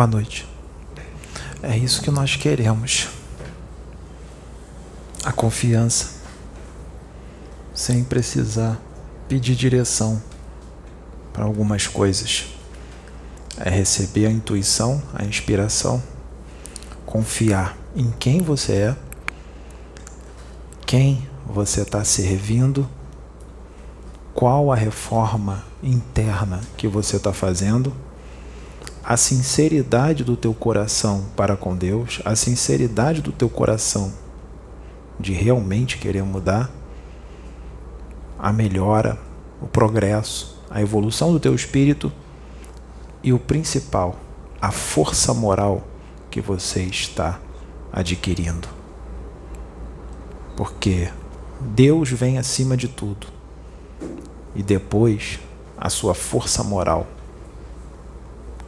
[0.00, 0.48] Boa noite.
[1.62, 3.08] É isso que nós queremos.
[5.22, 6.12] A confiança,
[7.74, 8.80] sem precisar
[9.28, 10.22] pedir direção
[11.34, 12.46] para algumas coisas.
[13.58, 16.02] É receber a intuição, a inspiração,
[17.04, 18.96] confiar em quem você é,
[20.86, 22.88] quem você está servindo,
[24.32, 27.94] qual a reforma interna que você está fazendo
[29.02, 34.12] a sinceridade do teu coração para com Deus, a sinceridade do teu coração
[35.18, 36.70] de realmente querer mudar,
[38.38, 39.18] a melhora,
[39.60, 42.12] o progresso, a evolução do teu espírito
[43.22, 44.16] e o principal,
[44.60, 45.82] a força moral
[46.30, 47.38] que você está
[47.92, 48.68] adquirindo.
[50.56, 51.10] Porque
[51.60, 53.26] Deus vem acima de tudo
[54.54, 55.38] e depois
[55.76, 57.06] a sua força moral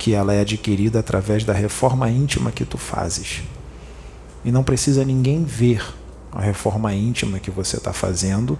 [0.02, 3.44] que ela é adquirida através da reforma íntima que tu fazes.
[4.44, 5.80] E não precisa ninguém ver
[6.32, 8.58] a reforma íntima que você está fazendo,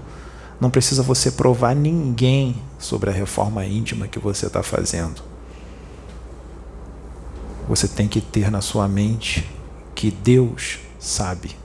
[0.60, 5.20] não precisa você provar ninguém sobre a reforma íntima que você está fazendo.
[7.68, 9.50] Você tem que ter na sua mente
[9.96, 11.56] que Deus sabe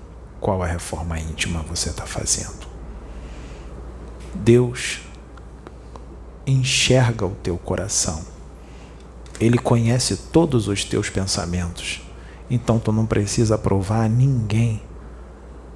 [0.41, 2.65] qual a reforma íntima você está fazendo.
[4.33, 5.01] Deus
[6.47, 8.36] enxerga o teu coração
[9.39, 12.01] ele conhece todos os teus pensamentos.
[12.49, 14.81] Então tu não precisa provar a ninguém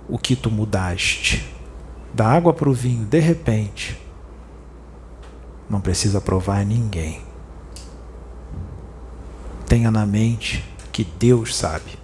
[0.07, 1.47] o que tu mudaste.
[2.13, 3.99] Da água para o vinho, de repente.
[5.69, 7.21] Não precisa provar a ninguém.
[9.65, 11.97] Tenha na mente que Deus sabe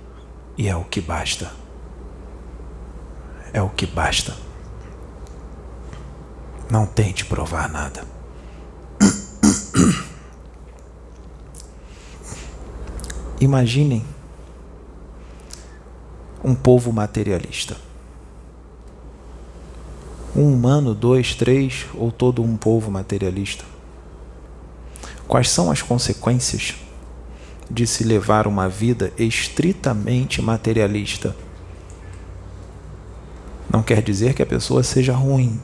[0.58, 1.52] e é o que basta.
[3.52, 4.36] É o que basta.
[6.70, 8.06] Não tente provar nada.
[13.40, 14.04] Imaginem
[16.44, 17.78] um povo materialista.
[20.36, 23.64] Um humano, dois, três ou todo um povo materialista.
[25.28, 26.76] Quais são as consequências
[27.70, 31.36] de se levar uma vida estritamente materialista?
[33.70, 35.62] Não quer dizer que a pessoa seja ruim.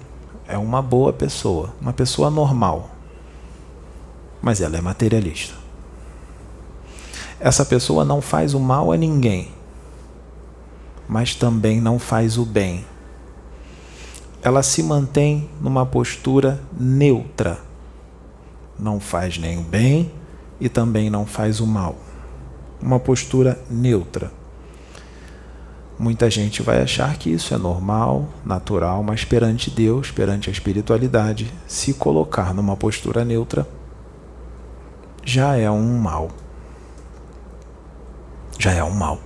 [0.47, 2.91] É uma boa pessoa, uma pessoa normal.
[4.41, 5.62] Mas ela é materialista
[7.43, 9.49] essa pessoa não faz o mal a ninguém,
[11.09, 12.85] mas também não faz o bem.
[14.41, 17.59] Ela se mantém numa postura neutra.
[18.79, 20.09] Não faz nem o bem
[20.57, 21.97] e também não faz o mal.
[22.81, 24.31] Uma postura neutra.
[25.99, 31.53] Muita gente vai achar que isso é normal, natural, mas perante Deus, perante a espiritualidade,
[31.67, 33.67] se colocar numa postura neutra
[35.25, 36.29] já é um mal
[38.57, 39.19] já é um mal.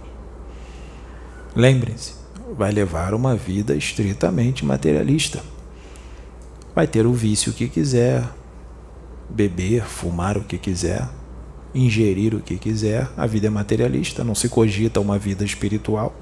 [1.56, 2.14] Lembrem-se,
[2.56, 5.42] vai levar uma vida estritamente materialista.
[6.76, 8.24] Vai ter o vício que quiser,
[9.30, 11.08] beber, fumar o que quiser,
[11.74, 13.10] ingerir o que quiser.
[13.18, 16.16] A vida é materialista, não se cogita uma vida espiritual.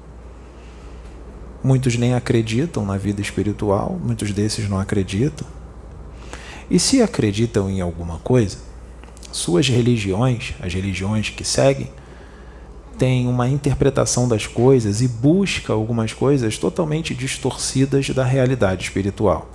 [1.62, 5.46] Muitos nem acreditam na vida espiritual, muitos desses não acreditam.
[6.70, 8.58] E se acreditam em alguma coisa,
[9.30, 11.90] suas religiões, as religiões que seguem,
[12.98, 19.48] tem uma interpretação das coisas e busca algumas coisas totalmente distorcidas da realidade espiritual.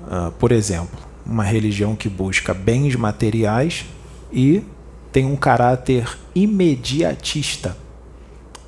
[0.00, 3.86] Uh, por exemplo, uma religião que busca bens materiais
[4.32, 4.62] e
[5.12, 7.76] tem um caráter imediatista.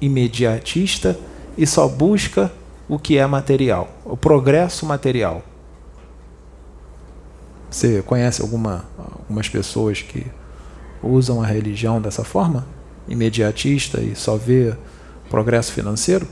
[0.01, 1.19] Imediatista
[1.57, 2.53] e só busca
[2.88, 5.43] o que é material, o progresso material.
[7.71, 10.27] Você conhece alguma, algumas pessoas que
[11.03, 12.67] usam a religião dessa forma?
[13.09, 14.75] Imediatista e só vê
[15.29, 16.27] progresso financeiro?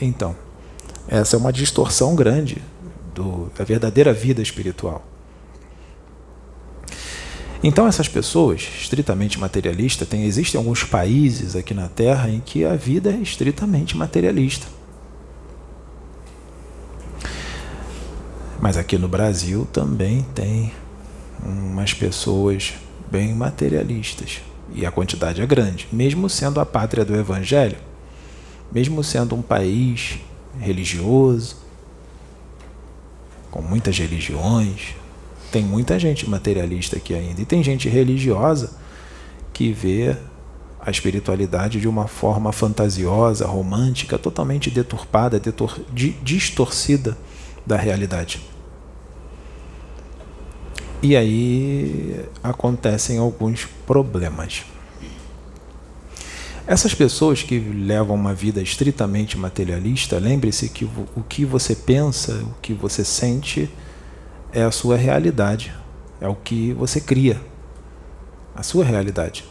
[0.00, 0.34] Então,
[1.08, 2.62] essa é uma distorção grande
[3.14, 5.04] do, da verdadeira vida espiritual.
[7.62, 12.74] Então, essas pessoas estritamente materialistas, tem, existem alguns países aqui na Terra em que a
[12.74, 14.66] vida é estritamente materialista.
[18.58, 20.72] Mas aqui no Brasil também tem
[21.42, 22.74] umas pessoas
[23.10, 24.40] bem materialistas.
[24.74, 27.76] E a quantidade é grande, mesmo sendo a pátria do Evangelho,
[28.72, 30.18] mesmo sendo um país
[30.58, 31.56] religioso,
[33.50, 34.94] com muitas religiões,
[35.50, 37.40] tem muita gente materialista aqui ainda.
[37.40, 38.72] E tem gente religiosa
[39.52, 40.16] que vê
[40.80, 45.78] a espiritualidade de uma forma fantasiosa, romântica, totalmente deturpada, detur
[46.22, 47.18] distorcida
[47.66, 48.40] da realidade.
[51.02, 54.64] E aí acontecem alguns problemas.
[56.66, 62.54] Essas pessoas que levam uma vida estritamente materialista, lembre-se que o que você pensa, o
[62.60, 63.68] que você sente,
[64.52, 65.72] é a sua realidade,
[66.20, 67.40] é o que você cria,
[68.54, 69.44] a sua realidade.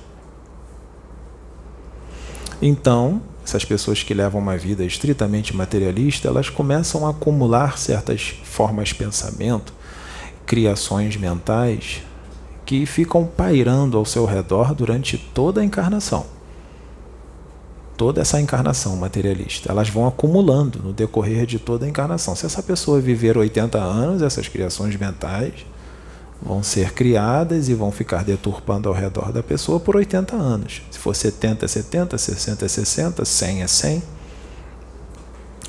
[2.62, 8.90] Então, essas pessoas que levam uma vida estritamente materialista, elas começam a acumular certas formas
[8.90, 9.74] de pensamento,
[10.50, 12.02] criações mentais
[12.66, 16.26] que ficam pairando ao seu redor durante toda a encarnação.
[17.96, 19.72] Toda essa encarnação materialista.
[19.72, 22.36] Elas vão acumulando no decorrer de toda a encarnação.
[22.36, 25.54] Se essa pessoa viver 80 anos, essas criações mentais
[26.42, 30.82] vão ser criadas e vão ficar deturpando ao redor da pessoa por 80 anos.
[30.90, 34.04] Se for 70 é 70, 60 é 60, 100 é 100.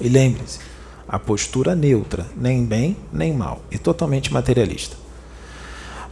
[0.00, 0.69] E lembre-se,
[1.10, 4.96] a postura neutra, nem bem nem mal, e totalmente materialista.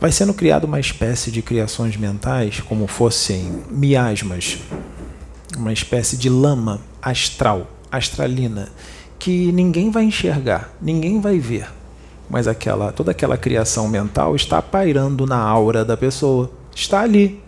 [0.00, 4.58] Vai sendo criada uma espécie de criações mentais, como fossem miasmas,
[5.56, 8.68] uma espécie de lama astral, astralina,
[9.18, 11.78] que ninguém vai enxergar, ninguém vai ver
[12.30, 17.40] mas aquela toda aquela criação mental está pairando na aura da pessoa, está ali.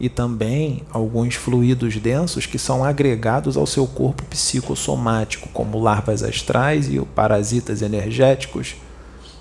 [0.00, 6.88] E também alguns fluidos densos que são agregados ao seu corpo psicossomático, como larvas astrais
[6.88, 8.76] e parasitas energéticos,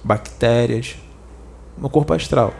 [0.03, 0.97] bactérias,
[1.77, 2.53] no corpo astral.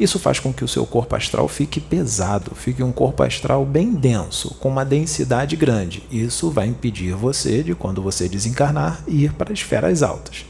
[0.00, 3.92] Isso faz com que o seu corpo astral fique pesado, fique um corpo astral bem
[3.92, 6.02] denso, com uma densidade grande.
[6.10, 10.46] Isso vai impedir você de, quando você desencarnar, ir para as esferas altas.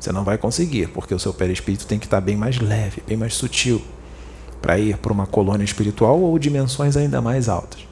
[0.00, 3.16] Você não vai conseguir, porque o seu perispírito tem que estar bem mais leve, bem
[3.16, 3.82] mais sutil,
[4.64, 7.86] para ir para uma colônia espiritual ou dimensões ainda mais altas.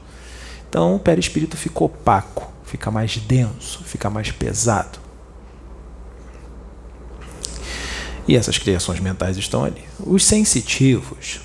[0.67, 4.97] Então o perispírito fica opaco, fica mais denso, fica mais pesado.
[8.27, 9.83] E essas criações mentais estão ali.
[9.99, 11.41] Os sensitivos,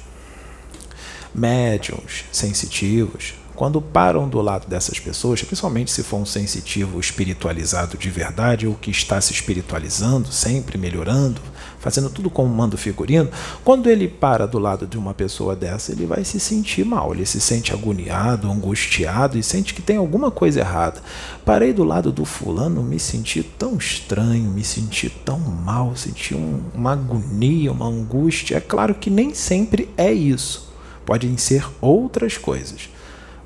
[1.34, 8.08] médiums sensitivos, quando param do lado dessas pessoas, principalmente se for um sensitivo espiritualizado de
[8.08, 11.42] verdade ou que está se espiritualizando, sempre melhorando,
[11.78, 13.28] fazendo tudo como manda o figurino,
[13.64, 17.24] quando ele para do lado de uma pessoa dessa, ele vai se sentir mal, ele
[17.24, 21.02] se sente agoniado, angustiado e sente que tem alguma coisa errada.
[21.44, 26.60] Parei do lado do fulano, me senti tão estranho, me senti tão mal, senti um,
[26.74, 28.56] uma agonia, uma angústia.
[28.56, 30.68] É claro que nem sempre é isso.
[31.06, 32.90] Podem ser outras coisas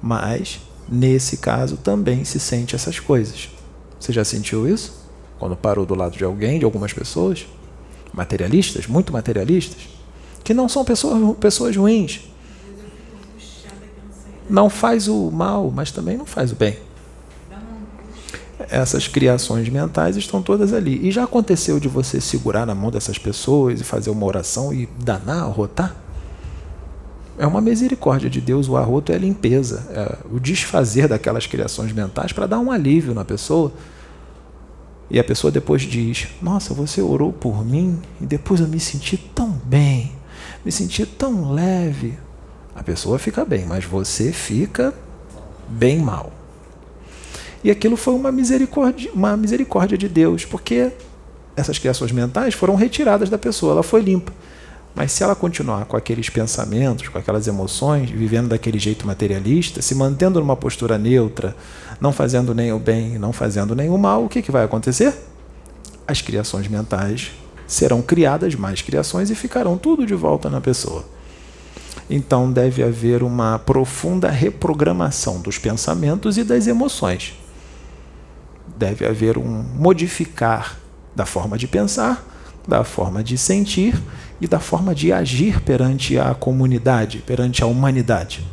[0.02, 3.48] mas nesse caso também se sente essas coisas.
[4.00, 5.00] Você já sentiu isso?
[5.38, 7.46] Quando parou do lado de alguém, de algumas pessoas?
[8.12, 9.88] Materialistas, muito materialistas,
[10.44, 12.20] que não são pessoas, pessoas ruins.
[14.48, 16.78] Não faz o mal, mas também não faz o bem.
[18.68, 21.06] Essas criações mentais estão todas ali.
[21.06, 24.88] E já aconteceu de você segurar na mão dessas pessoas e fazer uma oração e
[24.98, 26.02] danar, arrotar?
[27.38, 31.92] é uma misericórdia de Deus, o arroto é a limpeza, é o desfazer daquelas criações
[31.92, 33.72] mentais para dar um alívio na pessoa.
[35.10, 39.16] E a pessoa depois diz: Nossa, você orou por mim e depois eu me senti
[39.16, 40.12] tão bem,
[40.64, 42.18] me senti tão leve.
[42.74, 44.94] A pessoa fica bem, mas você fica
[45.68, 46.32] bem mal.
[47.62, 50.90] E aquilo foi uma misericórdia, uma misericórdia de Deus, porque
[51.54, 54.32] essas criações mentais foram retiradas da pessoa, ela foi limpa.
[54.94, 59.94] Mas se ela continuar com aqueles pensamentos, com aquelas emoções, vivendo daquele jeito materialista, se
[59.94, 61.56] mantendo numa postura neutra,
[62.00, 65.14] não fazendo nem o bem, não fazendo nem o mal, o que, que vai acontecer?
[66.06, 67.32] As criações mentais
[67.66, 71.04] serão criadas mais criações e ficarão tudo de volta na pessoa.
[72.10, 77.34] Então deve haver uma profunda reprogramação dos pensamentos e das emoções.
[78.76, 80.78] Deve haver um modificar
[81.16, 82.24] da forma de pensar,
[82.66, 84.00] da forma de sentir
[84.40, 88.46] e da forma de agir perante a comunidade, perante a humanidade.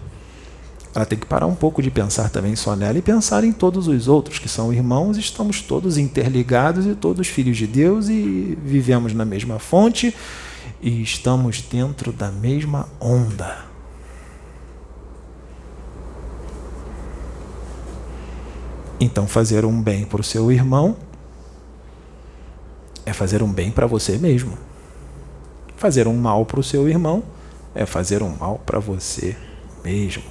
[0.94, 3.88] Ela tem que parar um pouco de pensar também só nela e pensar em todos
[3.88, 9.14] os outros que são irmãos, estamos todos interligados e todos filhos de Deus e vivemos
[9.14, 10.16] na mesma fonte
[10.82, 13.70] e estamos dentro da mesma onda.
[19.00, 20.98] Então, fazer um bem para o seu irmão
[23.10, 24.58] é fazer um bem para você mesmo.
[25.76, 27.24] Fazer um mal para o seu irmão
[27.74, 29.36] é fazer um mal para você
[29.84, 30.24] mesmo.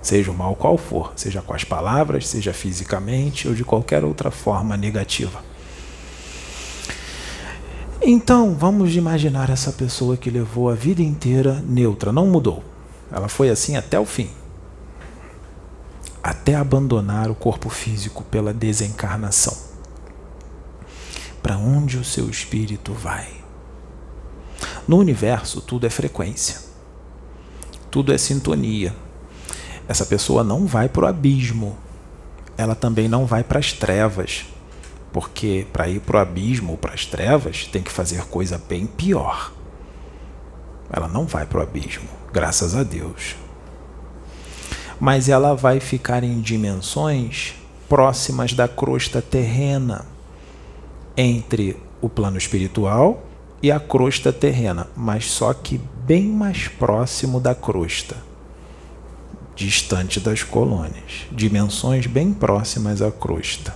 [0.00, 4.30] Seja o mal qual for, seja com as palavras, seja fisicamente ou de qualquer outra
[4.30, 5.42] forma negativa.
[8.00, 12.62] Então, vamos imaginar essa pessoa que levou a vida inteira neutra, não mudou.
[13.10, 14.30] Ela foi assim até o fim.
[16.22, 19.75] Até abandonar o corpo físico pela desencarnação.
[21.46, 23.28] Para onde o seu espírito vai?
[24.88, 26.58] No universo, tudo é frequência,
[27.88, 28.92] tudo é sintonia.
[29.86, 31.78] essa pessoa não vai para o abismo.
[32.58, 34.46] Ela também não vai para as trevas.
[35.12, 38.84] Porque para ir para o abismo ou para as trevas, tem que fazer coisa bem
[38.84, 39.52] pior.
[40.92, 43.36] Ela não vai para o abismo, graças a Deus.
[44.98, 47.54] Mas ela vai ficar em dimensões
[47.88, 50.15] próximas da crosta terrena,
[51.16, 53.24] entre o plano espiritual
[53.62, 58.26] e a crosta terrena, mas só que bem mais próximo da crosta
[59.56, 63.74] distante das colônias, dimensões bem próximas à crosta.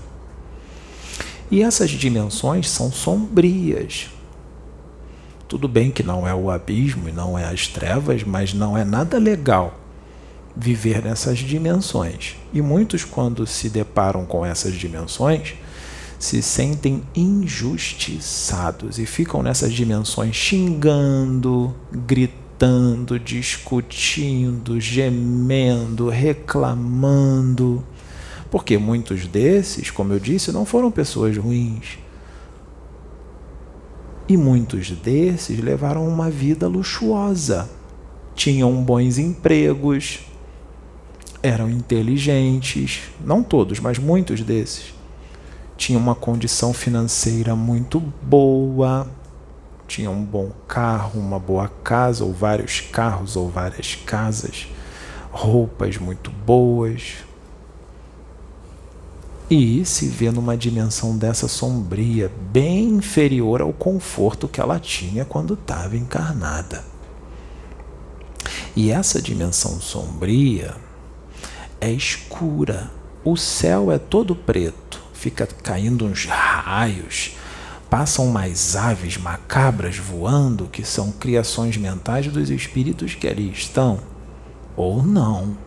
[1.50, 4.10] E essas dimensões são sombrias.
[5.48, 8.84] Tudo bem que não é o abismo e não é as trevas, mas não é
[8.84, 9.80] nada legal
[10.54, 12.36] viver nessas dimensões.
[12.52, 15.54] E muitos, quando se deparam com essas dimensões,
[16.20, 27.82] se sentem injustiçados e ficam nessas dimensões xingando, gritando discutindo, gemendo, reclamando.
[28.50, 31.98] Porque muitos desses, como eu disse, não foram pessoas ruins.
[34.28, 37.66] E muitos desses levaram uma vida luxuosa.
[38.34, 40.20] Tinham bons empregos,
[41.42, 44.99] eram inteligentes, não todos, mas muitos desses.
[45.80, 49.08] Tinham uma condição financeira muito boa,
[49.88, 54.68] tinha um bom carro, uma boa casa, ou vários carros, ou várias casas,
[55.32, 57.24] roupas muito boas.
[59.48, 65.54] E se vê numa dimensão dessa sombria, bem inferior ao conforto que ela tinha quando
[65.54, 66.84] estava encarnada.
[68.76, 70.76] E essa dimensão sombria
[71.80, 72.90] é escura.
[73.24, 77.36] O céu é todo preto, fica caindo uns raios
[77.90, 83.98] passam mais aves macabras voando que são criações mentais dos espíritos que ali estão,
[84.74, 85.58] ou não.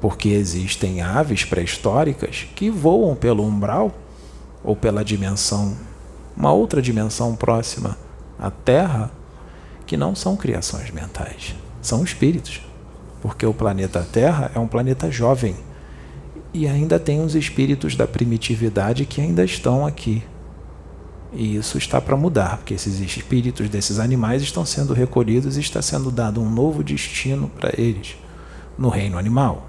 [0.00, 3.92] Porque existem aves pré-históricas que voam pelo umbral
[4.62, 5.76] ou pela dimensão,
[6.36, 7.98] uma outra dimensão próxima
[8.38, 9.10] à Terra,
[9.86, 12.60] que não são criações mentais, são espíritos.
[13.20, 15.56] Porque o planeta Terra é um planeta jovem
[16.52, 20.22] e ainda tem os espíritos da primitividade que ainda estão aqui.
[21.32, 25.80] E isso está para mudar, porque esses espíritos desses animais estão sendo recolhidos e está
[25.80, 28.16] sendo dado um novo destino para eles
[28.76, 29.68] no reino animal.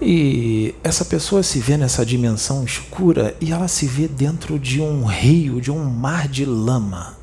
[0.00, 5.04] E essa pessoa se vê nessa dimensão escura e ela se vê dentro de um
[5.04, 7.16] rio, de um mar de lama.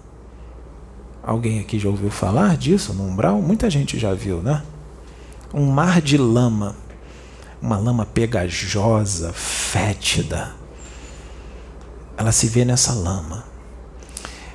[1.23, 3.41] Alguém aqui já ouviu falar disso no umbral?
[3.41, 4.61] Muita gente já viu, né?
[5.53, 6.75] Um mar de lama,
[7.61, 10.53] uma lama pegajosa, fétida.
[12.17, 13.43] Ela se vê nessa lama.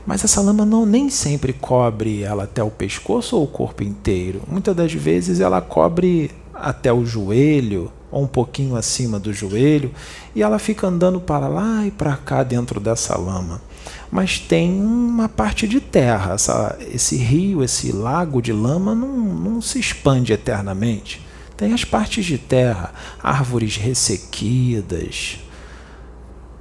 [0.06, 4.42] Mas essa lama não nem sempre cobre ela até o pescoço ou o corpo inteiro.
[4.48, 9.92] Muitas das vezes ela cobre até o joelho ou um pouquinho acima do joelho
[10.34, 13.60] e ela fica andando para lá e para cá dentro dessa lama
[14.10, 16.34] mas tem uma parte de terra.
[16.34, 21.24] Essa, esse rio, esse lago de lama não, não se expande eternamente.
[21.56, 25.38] Tem as partes de terra, árvores ressequidas.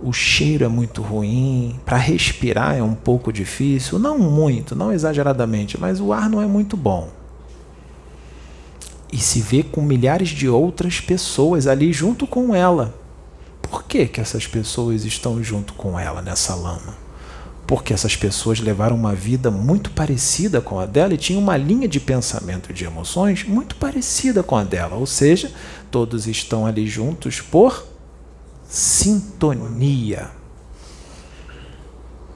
[0.01, 5.79] O cheiro é muito ruim, para respirar é um pouco difícil, não muito, não exageradamente,
[5.79, 7.09] mas o ar não é muito bom.
[9.11, 12.93] E se vê com milhares de outras pessoas ali junto com ela.
[13.61, 17.08] Por que, que essas pessoas estão junto com ela nessa lama?
[17.69, 21.87] Porque essas pessoas levaram uma vida muito parecida com a dela e tinham uma linha
[21.87, 25.53] de pensamento e de emoções muito parecida com a dela, ou seja,
[25.91, 27.85] todos estão ali juntos por
[28.67, 30.31] sintonia.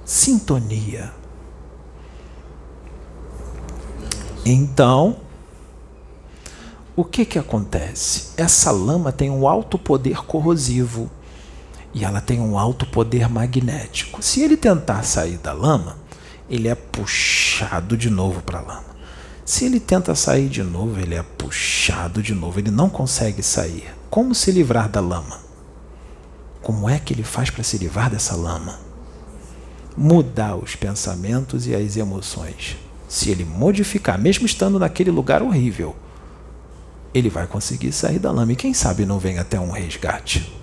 [0.06, 1.12] Sintonia.
[4.46, 5.18] Então,
[6.96, 8.34] o que que acontece?
[8.38, 11.10] Essa lama tem um alto poder corrosivo
[11.94, 14.22] e ela tem um alto poder magnético.
[14.24, 15.98] Se ele tentar sair da lama,
[16.50, 18.94] ele é puxado de novo para a lama.
[19.46, 22.60] Se ele tenta sair de novo, ele é puxado de novo.
[22.60, 23.94] Ele não consegue sair.
[24.10, 25.40] Como se livrar da lama?
[26.62, 28.80] Como é que ele faz para se livrar dessa lama?
[29.98, 32.78] Mudar os pensamentos e as emoções.
[33.08, 35.96] Se ele modificar, mesmo estando naquele lugar horrível,
[37.14, 38.54] ele vai conseguir sair da lama.
[38.54, 40.63] E quem sabe não vem até um resgate.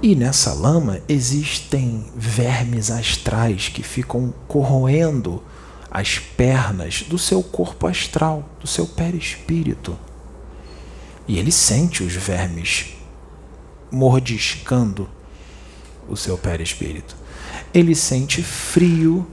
[0.00, 5.42] E nessa lama existem vermes astrais que ficam corroendo
[5.90, 9.98] as pernas do seu corpo astral, do seu perispírito.
[11.26, 12.94] E ele sente os vermes
[13.90, 15.08] mordiscando
[16.08, 17.16] o seu perispírito.
[17.74, 19.26] Ele sente frio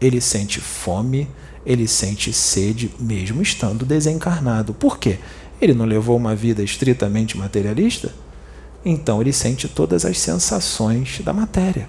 [0.00, 1.28] ele sente fome,
[1.64, 4.74] ele sente sede, mesmo estando desencarnado.
[4.74, 5.18] Por quê?
[5.60, 8.14] Ele não levou uma vida estritamente materialista?
[8.88, 11.88] Então ele sente todas as sensações da matéria.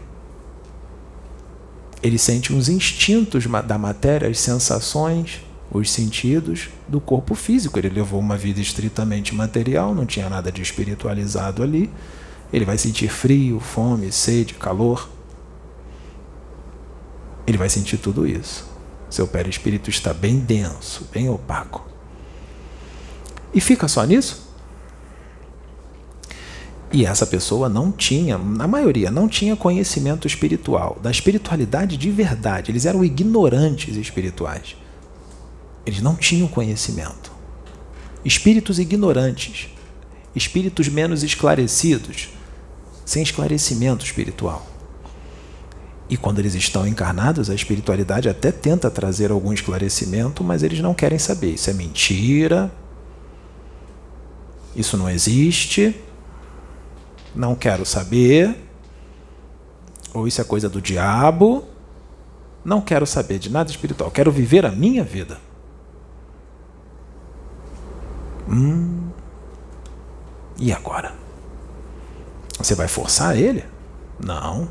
[2.02, 7.78] Ele sente os instintos da matéria, as sensações, os sentidos do corpo físico.
[7.78, 11.88] Ele levou uma vida estritamente material, não tinha nada de espiritualizado ali.
[12.52, 15.08] Ele vai sentir frio, fome, sede, calor.
[17.46, 18.68] Ele vai sentir tudo isso.
[19.08, 21.88] Seu perispírito está bem denso, bem opaco.
[23.54, 24.47] E fica só nisso?
[26.92, 32.72] E essa pessoa não tinha, na maioria, não tinha conhecimento espiritual, da espiritualidade de verdade.
[32.72, 34.76] Eles eram ignorantes espirituais.
[35.86, 37.32] Eles não tinham conhecimento.
[38.24, 39.70] Espíritos ignorantes,
[40.36, 42.30] espíritos menos esclarecidos,
[43.06, 44.66] sem esclarecimento espiritual.
[46.10, 50.94] E quando eles estão encarnados, a espiritualidade até tenta trazer algum esclarecimento, mas eles não
[50.94, 51.54] querem saber.
[51.54, 52.72] Isso é mentira,
[54.74, 55.94] isso não existe,
[57.38, 58.58] não quero saber,
[60.14, 61.64] ou isso é coisa do diabo,
[62.66, 65.40] não quero saber de nada espiritual, quero viver a minha vida.
[68.50, 69.10] Hum,
[70.58, 71.14] e agora?
[72.58, 73.64] Você vai forçar ele?
[74.20, 74.68] Não.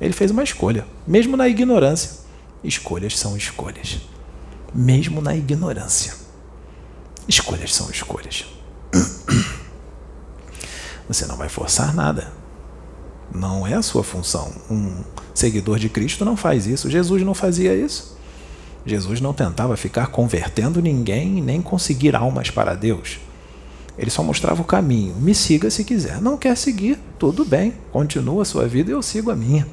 [0.00, 2.22] Ele fez uma escolha, mesmo na ignorância.
[2.62, 4.00] Escolhas são escolhas.
[4.72, 6.14] Mesmo na ignorância.
[7.26, 8.46] Escolhas são escolhas.
[11.08, 12.32] Você não vai forçar nada.
[13.34, 14.52] Não é a sua função.
[14.70, 15.02] Um
[15.34, 16.90] seguidor de Cristo não faz isso.
[16.90, 18.16] Jesus não fazia isso.
[18.86, 23.18] Jesus não tentava ficar convertendo ninguém nem conseguir almas para Deus.
[23.96, 25.14] Ele só mostrava o caminho.
[25.16, 26.20] Me siga se quiser.
[26.20, 26.98] Não quer seguir?
[27.18, 27.74] Tudo bem.
[27.92, 29.66] Continua a sua vida e eu sigo a minha.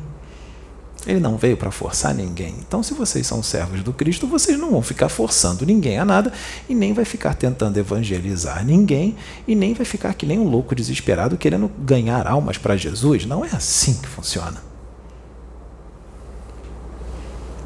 [1.06, 2.56] Ele não veio para forçar ninguém.
[2.60, 6.32] Então, se vocês são servos do Cristo, vocês não vão ficar forçando ninguém a nada
[6.70, 9.16] e nem vai ficar tentando evangelizar ninguém
[9.48, 13.26] e nem vai ficar que nem um louco desesperado querendo ganhar almas para Jesus.
[13.26, 14.62] Não é assim que funciona.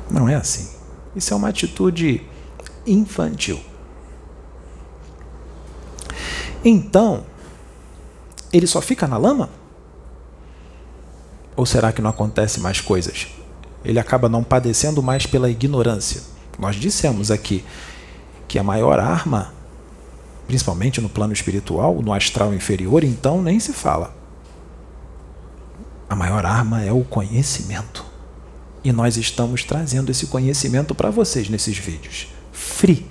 [0.09, 0.69] Não é assim.
[1.13, 2.21] Isso é uma atitude
[2.87, 3.59] infantil.
[6.63, 7.25] Então,
[8.51, 9.49] ele só fica na lama?
[11.55, 13.27] Ou será que não acontece mais coisas?
[13.83, 16.21] Ele acaba não padecendo mais pela ignorância.
[16.59, 17.63] Nós dissemos aqui
[18.47, 19.53] que a maior arma,
[20.47, 24.13] principalmente no plano espiritual, no astral inferior, então nem se fala.
[26.09, 28.05] A maior arma é o conhecimento.
[28.83, 32.27] E nós estamos trazendo esse conhecimento para vocês nesses vídeos.
[32.51, 33.09] Free,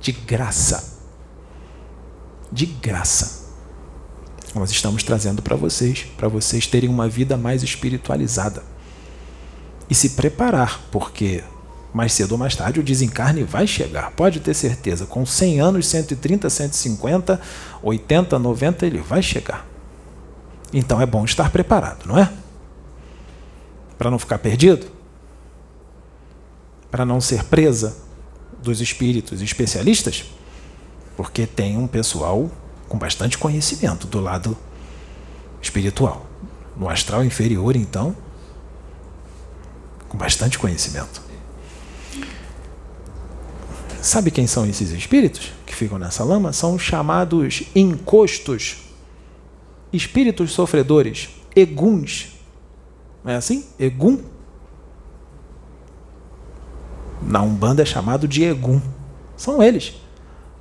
[0.00, 0.98] de graça.
[2.52, 3.35] De graça
[4.56, 8.62] nós estamos trazendo para vocês, para vocês terem uma vida mais espiritualizada.
[9.88, 11.44] E se preparar, porque
[11.92, 15.04] mais cedo ou mais tarde o desencarne vai chegar, pode ter certeza.
[15.04, 17.40] Com 100 anos, 130, 150,
[17.82, 19.66] 80, 90, ele vai chegar.
[20.72, 22.32] Então é bom estar preparado, não é?
[23.98, 24.86] Para não ficar perdido?
[26.90, 27.96] Para não ser presa
[28.62, 30.24] dos espíritos especialistas?
[31.14, 32.50] Porque tem um pessoal
[32.88, 34.56] com bastante conhecimento do lado
[35.60, 36.26] espiritual.
[36.76, 38.14] No astral inferior, então,
[40.08, 41.22] com bastante conhecimento.
[44.00, 46.52] Sabe quem são esses espíritos que ficam nessa lama?
[46.52, 48.76] São os chamados encostos,
[49.92, 52.36] espíritos sofredores, eguns.
[53.24, 53.66] Não é assim?
[53.78, 54.22] Egum.
[57.22, 58.80] Na Umbanda é chamado de egum.
[59.36, 59.94] São eles.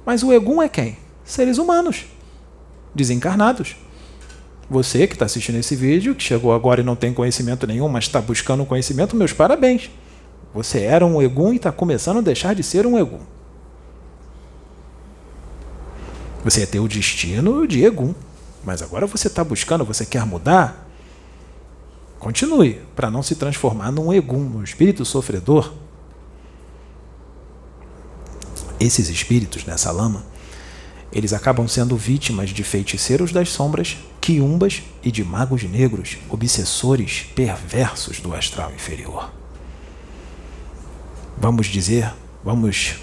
[0.05, 0.97] Mas o egum é quem?
[1.23, 2.05] Seres humanos
[2.95, 3.75] desencarnados.
[4.69, 8.05] Você que está assistindo esse vídeo, que chegou agora e não tem conhecimento nenhum, mas
[8.05, 9.91] está buscando conhecimento, meus parabéns.
[10.53, 13.19] Você era um egum e está começando a deixar de ser um egum.
[16.43, 18.13] Você ia ter o destino de egum,
[18.63, 20.87] mas agora você está buscando, você quer mudar?
[22.17, 25.73] Continue, para não se transformar num egum, num espírito sofredor.
[28.79, 30.23] Esses espíritos nessa lama
[31.15, 38.19] eles acabam sendo vítimas de feiticeiros das sombras, quiumbas e de magos negros, obsessores perversos
[38.19, 39.31] do astral inferior.
[41.37, 42.95] Vamos dizer, vamos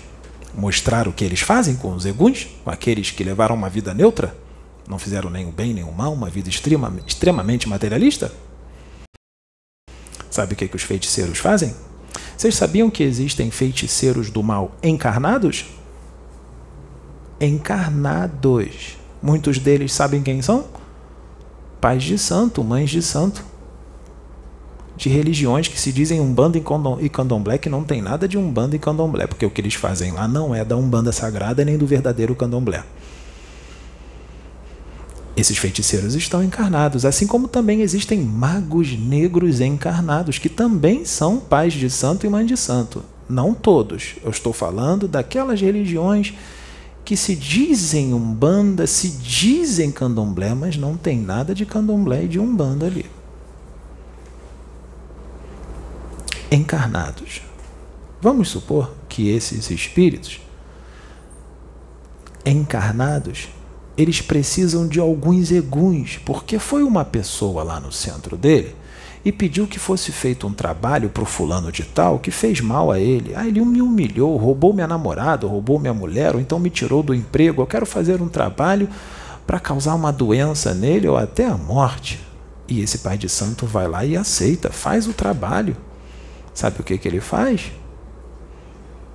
[0.54, 4.36] mostrar o que eles fazem com os eguns, com aqueles que levaram uma vida neutra,
[4.86, 8.30] não fizeram nem o bem nem o mal, uma vida extrema, extremamente materialista?
[10.30, 11.74] Sabe o que, que os feiticeiros fazem?
[12.36, 15.64] Vocês sabiam que existem feiticeiros do mal encarnados?
[17.42, 18.96] Encarnados.
[19.22, 20.64] Muitos deles sabem quem são?
[21.80, 23.44] Pais de santo, mães de santo.
[24.96, 26.58] de religiões que se dizem Umbanda
[27.00, 30.12] e Candomblé que não tem nada de Umbanda e Candomblé, porque o que eles fazem
[30.12, 32.84] lá não é da Umbanda sagrada nem do verdadeiro Candomblé.
[35.36, 41.72] Esses feiticeiros estão encarnados, assim como também existem magos negros encarnados, que também são pais
[41.72, 43.02] de santo e mãe de santo.
[43.28, 44.16] Não todos.
[44.22, 46.34] Eu estou falando daquelas religiões
[47.04, 52.38] que se dizem umbanda, se dizem candomblé, mas não tem nada de candomblé e de
[52.38, 53.06] umbanda ali.
[56.50, 57.42] Encarnados.
[58.20, 60.40] Vamos supor que esses espíritos
[62.44, 63.48] encarnados
[63.96, 68.74] eles precisam de alguns eguns, porque foi uma pessoa lá no centro dele
[69.24, 72.90] e pediu que fosse feito um trabalho para o fulano de tal que fez mal
[72.90, 73.32] a ele.
[73.34, 77.14] Ah, ele me humilhou, roubou minha namorada, roubou minha mulher, ou então me tirou do
[77.14, 77.62] emprego.
[77.62, 78.88] Eu quero fazer um trabalho
[79.46, 82.20] para causar uma doença nele ou até a morte.
[82.66, 85.76] E esse pai de santo vai lá e aceita, faz o trabalho.
[86.52, 87.72] Sabe o que, que ele faz?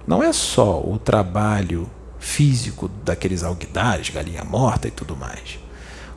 [0.05, 5.59] Não é só o trabalho físico daqueles alguidares, galinha morta e tudo mais.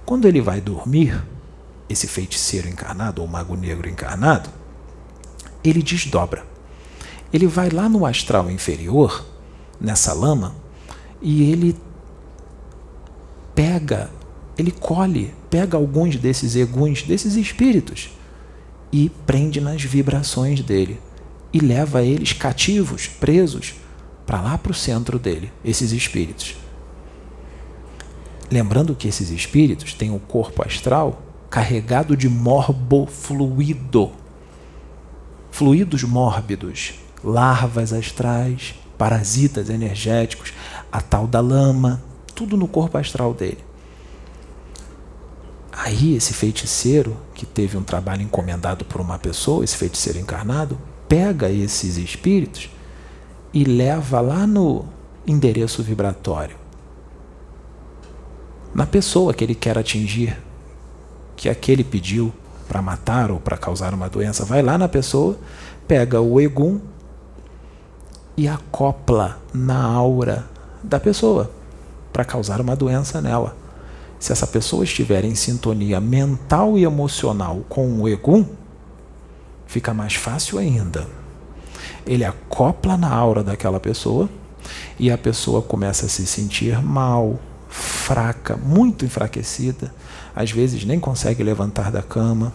[0.06, 1.20] Quando ele vai dormir,
[1.90, 4.48] esse feiticeiro encarnado ou mago negro encarnado,
[5.62, 6.46] ele desdobra.
[7.32, 9.24] Ele vai lá no astral inferior,
[9.80, 10.54] nessa lama,
[11.20, 11.76] e ele
[13.54, 14.10] pega,
[14.56, 18.10] ele colhe, pega alguns desses eguns, desses espíritos,
[18.92, 21.00] e prende nas vibrações dele
[21.52, 23.74] e leva eles cativos, presos,
[24.24, 26.56] para lá para o centro dele, esses espíritos.
[28.50, 34.12] Lembrando que esses espíritos têm o corpo astral carregado de morbofluido,
[35.50, 36.94] fluidos mórbidos,
[37.24, 40.54] larvas astrais, parasitas energéticos,
[40.92, 42.00] a tal da lama,
[42.36, 43.64] tudo no corpo astral dele.
[45.72, 50.78] Aí esse feiticeiro, que teve um trabalho encomendado por uma pessoa, esse feiticeiro encarnado,
[51.08, 52.70] pega esses espíritos
[53.52, 54.84] e leva lá no
[55.26, 56.56] endereço vibratório.
[58.72, 60.36] Na pessoa que ele quer atingir,
[61.40, 62.30] que aquele pediu
[62.68, 65.38] para matar ou para causar uma doença, vai lá na pessoa,
[65.88, 66.78] pega o egum
[68.36, 70.46] e acopla na aura
[70.84, 71.50] da pessoa
[72.12, 73.56] para causar uma doença nela.
[74.18, 78.44] Se essa pessoa estiver em sintonia mental e emocional com o egum,
[79.66, 81.06] fica mais fácil ainda
[82.06, 84.28] ele acopla na aura daquela pessoa
[84.98, 87.38] e a pessoa começa a se sentir mal,
[87.68, 89.94] fraca, muito enfraquecida,
[90.34, 92.52] às vezes nem consegue levantar da cama,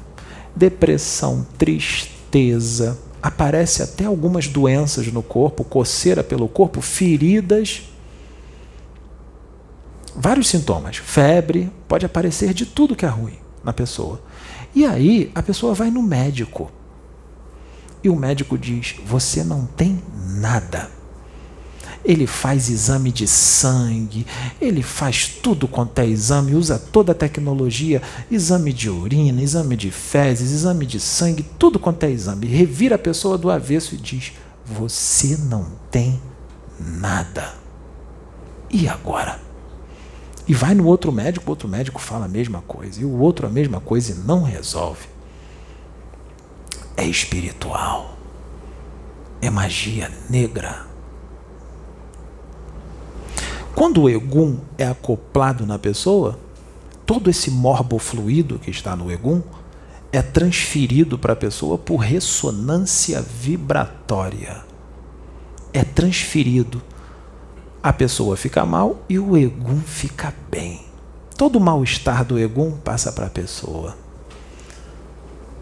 [0.56, 7.84] depressão, tristeza, aparece até algumas doenças no corpo, coceira pelo corpo, feridas,
[10.16, 14.22] vários sintomas, febre, pode aparecer de tudo que é ruim na pessoa.
[14.74, 16.72] E aí a pessoa vai no médico.
[18.04, 20.92] E o médico diz: Você não tem nada.
[22.06, 24.28] Ele faz exame de sangue,
[24.62, 29.90] ele faz tudo quanto é exame, usa toda a tecnologia, exame de urina, exame de
[29.90, 32.46] fezes, exame de sangue, tudo quanto é exame.
[32.46, 34.34] Revira a pessoa do avesso e diz:
[34.66, 36.22] Você não tem
[36.80, 37.56] nada.
[38.70, 39.40] E agora?
[40.48, 43.48] E vai no outro médico, o outro médico fala a mesma coisa, e o outro
[43.48, 45.16] a mesma coisa e não resolve
[46.98, 48.18] é espiritual,
[49.42, 50.95] é magia negra.
[53.76, 56.40] Quando o egum é acoplado na pessoa,
[57.06, 59.42] todo esse morbo fluido que está no egum
[60.12, 64.64] é transferido para a pessoa por ressonância vibratória.
[65.74, 66.82] É transferido.
[67.84, 70.86] A pessoa fica mal e o egum fica bem.
[71.38, 74.06] Todo o mal-estar do egum passa para a pessoa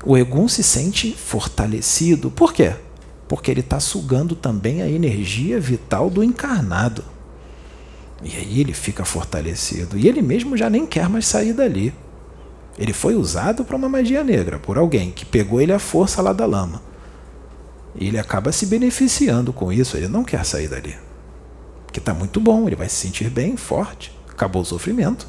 [0.06, 2.30] o Egum se sente fortalecido.
[2.30, 2.76] Por quê?
[3.28, 7.04] Porque ele está sugando também a energia vital do encarnado.
[8.24, 9.98] E aí ele fica fortalecido.
[9.98, 11.94] E ele mesmo já nem quer mais sair dali.
[12.78, 16.34] Ele foi usado para uma magia negra, por alguém que pegou ele à força lá
[16.34, 16.82] da lama.
[17.96, 19.98] E ele acaba se beneficiando com isso.
[19.98, 20.96] Ele não quer sair dali.
[21.92, 24.18] Que está muito bom, ele vai se sentir bem, forte.
[24.30, 25.28] Acabou o sofrimento.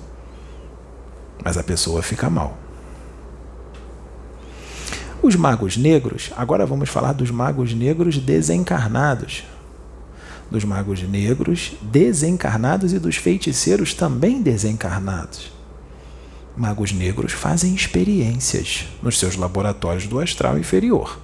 [1.45, 2.57] Mas a pessoa fica mal.
[5.20, 9.45] Os magos negros, agora vamos falar dos magos negros desencarnados.
[10.55, 15.51] Dos magos negros desencarnados e dos feiticeiros também desencarnados.
[16.57, 21.19] Magos negros fazem experiências nos seus laboratórios do astral inferior.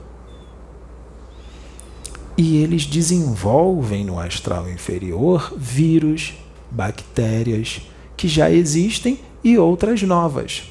[2.36, 6.34] E eles desenvolvem no astral inferior vírus,
[6.68, 7.82] bactérias
[8.16, 10.64] que já existem e outras novas.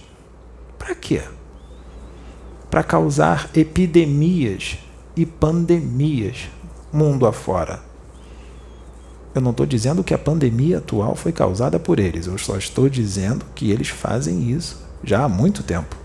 [0.78, 1.22] Para quê?
[2.70, 4.78] para causar epidemias
[5.16, 6.50] e pandemias
[6.92, 7.89] mundo afora.
[9.34, 12.90] Eu não estou dizendo que a pandemia atual foi causada por eles, eu só estou
[12.90, 15.96] dizendo que eles fazem isso já há muito tempo.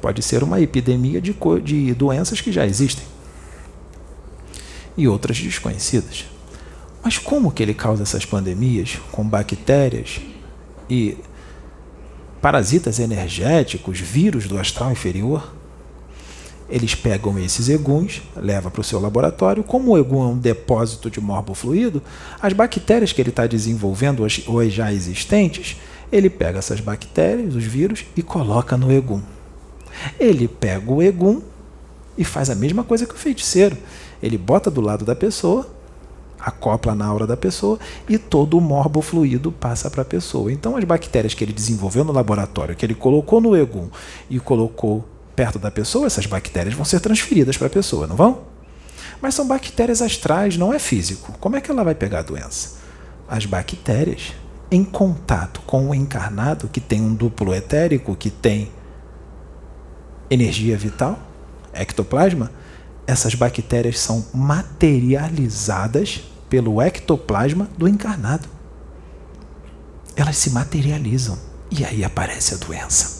[0.00, 3.04] Pode ser uma epidemia de, de doenças que já existem
[4.96, 6.24] e outras desconhecidas.
[7.02, 10.20] Mas como que ele causa essas pandemias com bactérias
[10.88, 11.16] e
[12.40, 15.59] parasitas energéticos, vírus do astral inferior?
[16.70, 19.64] Eles pegam esses eguns, levam para o seu laboratório.
[19.64, 22.00] Como o egum é um depósito de morbofluido,
[22.40, 25.76] as bactérias que ele está desenvolvendo, ou já existentes,
[26.12, 29.20] ele pega essas bactérias, os vírus, e coloca no egum.
[30.18, 31.42] Ele pega o egum
[32.16, 33.76] e faz a mesma coisa que o feiticeiro.
[34.22, 35.68] Ele bota do lado da pessoa,
[36.38, 40.52] acopla na aura da pessoa e todo o morbo fluido passa para a pessoa.
[40.52, 43.88] Então, as bactérias que ele desenvolveu no laboratório, que ele colocou no egum
[44.28, 45.04] e colocou
[45.40, 48.42] perto da pessoa, essas bactérias vão ser transferidas para a pessoa, não vão?
[49.22, 51.32] Mas são bactérias astrais, não é físico.
[51.40, 52.72] Como é que ela vai pegar a doença?
[53.26, 54.34] As bactérias,
[54.70, 58.70] em contato com o encarnado, que tem um duplo etérico, que tem
[60.28, 61.18] energia vital,
[61.72, 62.52] ectoplasma,
[63.06, 66.20] essas bactérias são materializadas
[66.50, 68.46] pelo ectoplasma do encarnado.
[70.14, 71.38] Elas se materializam
[71.70, 73.19] e aí aparece a doença.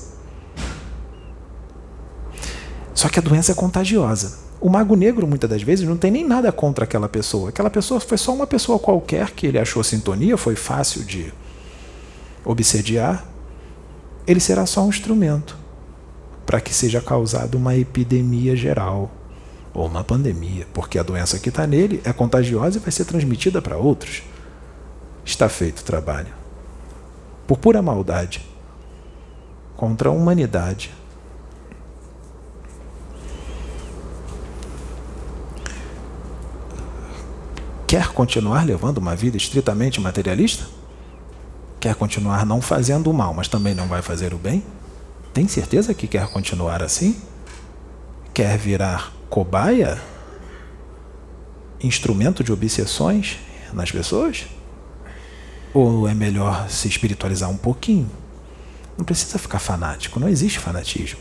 [2.94, 4.38] Só que a doença é contagiosa.
[4.60, 7.48] O mago negro, muitas das vezes, não tem nem nada contra aquela pessoa.
[7.48, 11.32] Aquela pessoa foi só uma pessoa qualquer que ele achou sintonia, foi fácil de
[12.44, 13.24] obsediar.
[14.26, 15.56] Ele será só um instrumento
[16.44, 19.10] para que seja causada uma epidemia geral
[19.72, 23.62] ou uma pandemia, porque a doença que está nele é contagiosa e vai ser transmitida
[23.62, 24.22] para outros.
[25.24, 26.34] Está feito o trabalho.
[27.46, 28.44] Por pura maldade
[29.76, 30.92] contra a humanidade.
[37.90, 40.64] Quer continuar levando uma vida estritamente materialista?
[41.80, 44.62] Quer continuar não fazendo o mal, mas também não vai fazer o bem?
[45.34, 47.20] Tem certeza que quer continuar assim?
[48.32, 50.00] Quer virar cobaia?
[51.82, 53.40] Instrumento de obsessões
[53.72, 54.46] nas pessoas?
[55.74, 58.08] Ou é melhor se espiritualizar um pouquinho?
[58.96, 61.18] Não precisa ficar fanático, não existe fanatismo.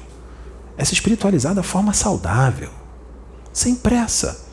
[0.77, 2.69] É se espiritualizar da forma saudável,
[3.51, 4.48] sem pressa,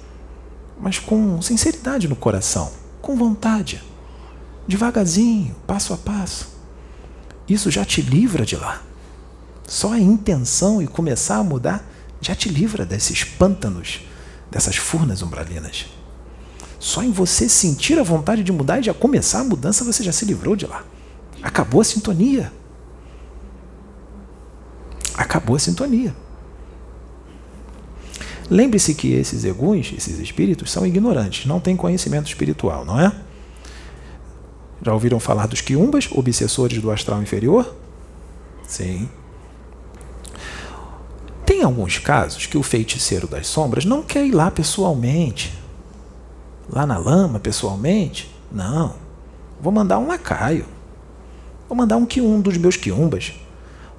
[0.78, 2.70] mas com sinceridade no coração,
[3.00, 3.82] com vontade,
[4.66, 6.48] devagarzinho, passo a passo.
[7.48, 8.82] Isso já te livra de lá.
[9.66, 11.84] Só a intenção e começar a mudar
[12.20, 14.00] já te livra desses pântanos,
[14.50, 15.86] dessas furnas umbralinas.
[16.78, 20.12] Só em você sentir a vontade de mudar e já começar a mudança, você já
[20.12, 20.84] se livrou de lá.
[21.42, 22.52] Acabou a sintonia.
[25.14, 26.14] Acabou a sintonia.
[28.49, 33.12] Lembre-se que esses eguns, esses espíritos, são ignorantes, não têm conhecimento espiritual, não é?
[34.82, 37.74] Já ouviram falar dos quiumbas, obsessores do astral inferior?
[38.66, 39.09] Sim.
[41.44, 45.53] Tem alguns casos que o feiticeiro das sombras não quer ir lá pessoalmente.
[46.68, 48.30] Lá na lama, pessoalmente?
[48.51, 48.94] Não.
[49.61, 50.66] Vou mandar um lacaio.
[51.68, 53.32] Vou mandar um, um dos meus quiumbas.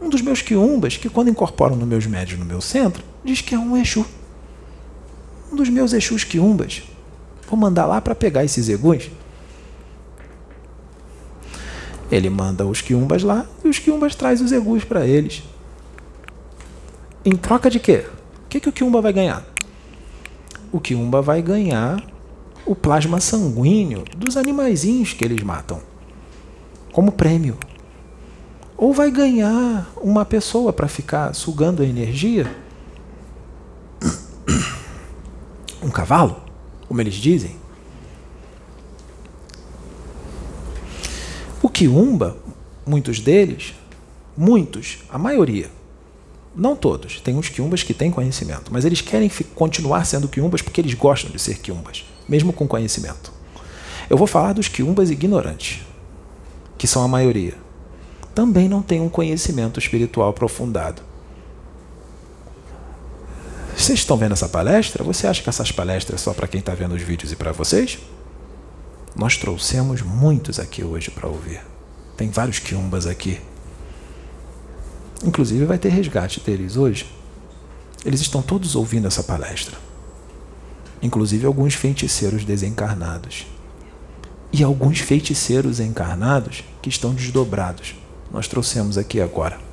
[0.02, 3.56] Um dos meus quiumbas, que quando incorporam nos meus médios no meu centro, diz que
[3.56, 4.06] é um Exu.
[5.52, 6.84] Um dos meus Exus quiumbas.
[7.50, 9.10] Vou mandar lá para pegar esses eguns.
[12.12, 15.44] Ele manda os quiumbas lá e os quiumbas traz os egus para eles.
[17.24, 18.06] Em troca de quê?
[18.46, 19.46] O que, que o Kiumba vai ganhar?
[20.72, 22.02] O Kiumba vai ganhar
[22.66, 25.82] o plasma sanguíneo dos animaizinhos que eles matam,
[26.94, 27.58] como prêmio.
[28.78, 32.50] Ou vai ganhar uma pessoa para ficar sugando a energia.
[35.82, 36.42] Um cavalo,
[36.88, 37.56] como eles dizem.
[41.62, 42.38] O Kiumba,
[42.86, 43.74] muitos deles,
[44.36, 45.70] muitos, a maioria,
[46.56, 47.22] não todos.
[47.22, 51.30] Tem uns quiumbas que têm conhecimento, mas eles querem continuar sendo quiumbas porque eles gostam
[51.30, 53.32] de ser quiumbas, mesmo com conhecimento.
[54.10, 55.82] Eu vou falar dos quiumbas ignorantes,
[56.78, 57.54] que são a maioria.
[58.34, 61.02] Também não têm um conhecimento espiritual aprofundado.
[63.88, 65.02] Vocês estão vendo essa palestra?
[65.02, 67.54] Você acha que essas palestras é só para quem está vendo os vídeos e para
[67.54, 67.98] vocês?
[69.16, 71.62] Nós trouxemos muitos aqui hoje para ouvir.
[72.18, 73.40] Tem vários quiumbas aqui
[75.24, 77.10] Inclusive vai ter resgate deles hoje.
[78.04, 79.78] Eles estão todos ouvindo essa palestra.
[81.02, 83.48] Inclusive alguns feiticeiros desencarnados.
[84.52, 87.96] E alguns feiticeiros encarnados que estão desdobrados.
[88.30, 89.67] Nós trouxemos aqui agora.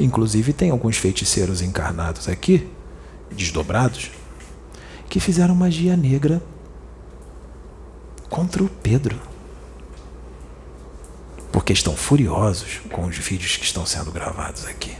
[0.00, 2.66] Inclusive, tem alguns feiticeiros encarnados aqui,
[3.30, 4.10] desdobrados,
[5.10, 6.42] que fizeram magia negra
[8.30, 9.20] contra o Pedro.
[11.52, 14.96] Porque estão furiosos com os vídeos que estão sendo gravados aqui.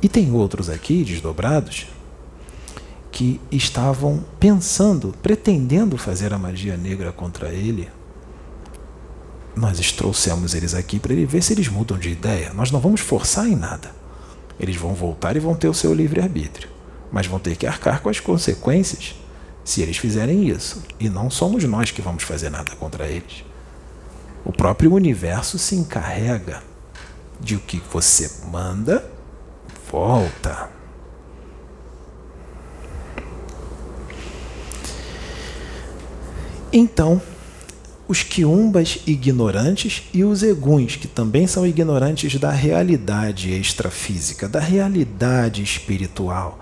[0.00, 1.86] E tem outros aqui, desdobrados,
[3.12, 7.90] que estavam pensando, pretendendo fazer a magia negra contra ele.
[9.56, 12.52] Nós trouxemos eles aqui para ele ver se eles mudam de ideia.
[12.52, 13.90] Nós não vamos forçar em nada.
[14.58, 16.68] Eles vão voltar e vão ter o seu livre-arbítrio,
[17.10, 19.14] mas vão ter que arcar com as consequências
[19.64, 20.82] se eles fizerem isso.
[20.98, 23.44] E não somos nós que vamos fazer nada contra eles.
[24.44, 26.62] O próprio universo se encarrega
[27.40, 29.10] de o que você manda,
[29.90, 30.68] volta.
[36.72, 37.22] Então,
[38.14, 45.64] os quiumbas ignorantes e os eguns, que também são ignorantes da realidade extrafísica, da realidade
[45.64, 46.60] espiritual,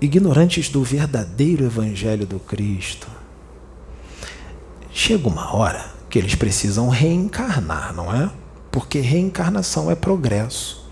[0.00, 3.08] ignorantes do verdadeiro evangelho do Cristo.
[4.92, 8.30] Chega uma hora que eles precisam reencarnar, não é?
[8.70, 10.88] Porque reencarnação é progresso.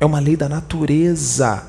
[0.00, 1.66] É uma lei da natureza.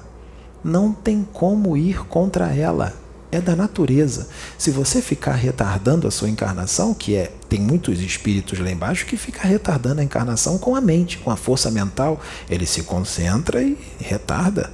[0.64, 3.01] Não tem como ir contra ela.
[3.32, 4.28] É da natureza.
[4.58, 9.16] Se você ficar retardando a sua encarnação, que é tem muitos espíritos lá embaixo que
[9.16, 12.20] fica retardando a encarnação com a mente, com a força mental,
[12.50, 14.72] ele se concentra e retarda.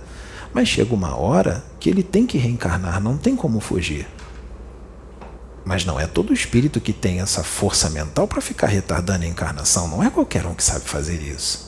[0.54, 4.08] Mas chega uma hora que ele tem que reencarnar, não tem como fugir.
[5.64, 9.88] Mas não é todo espírito que tem essa força mental para ficar retardando a encarnação.
[9.88, 11.68] Não é qualquer um que sabe fazer isso.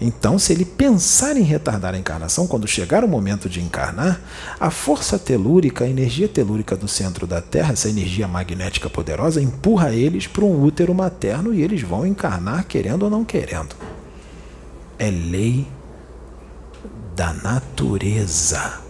[0.00, 4.18] Então, se ele pensar em retardar a encarnação, quando chegar o momento de encarnar,
[4.58, 9.92] a força telúrica, a energia telúrica do centro da Terra, essa energia magnética poderosa, empurra
[9.92, 13.76] eles para um útero materno e eles vão encarnar querendo ou não querendo.
[14.98, 15.66] É lei
[17.14, 18.80] da natureza.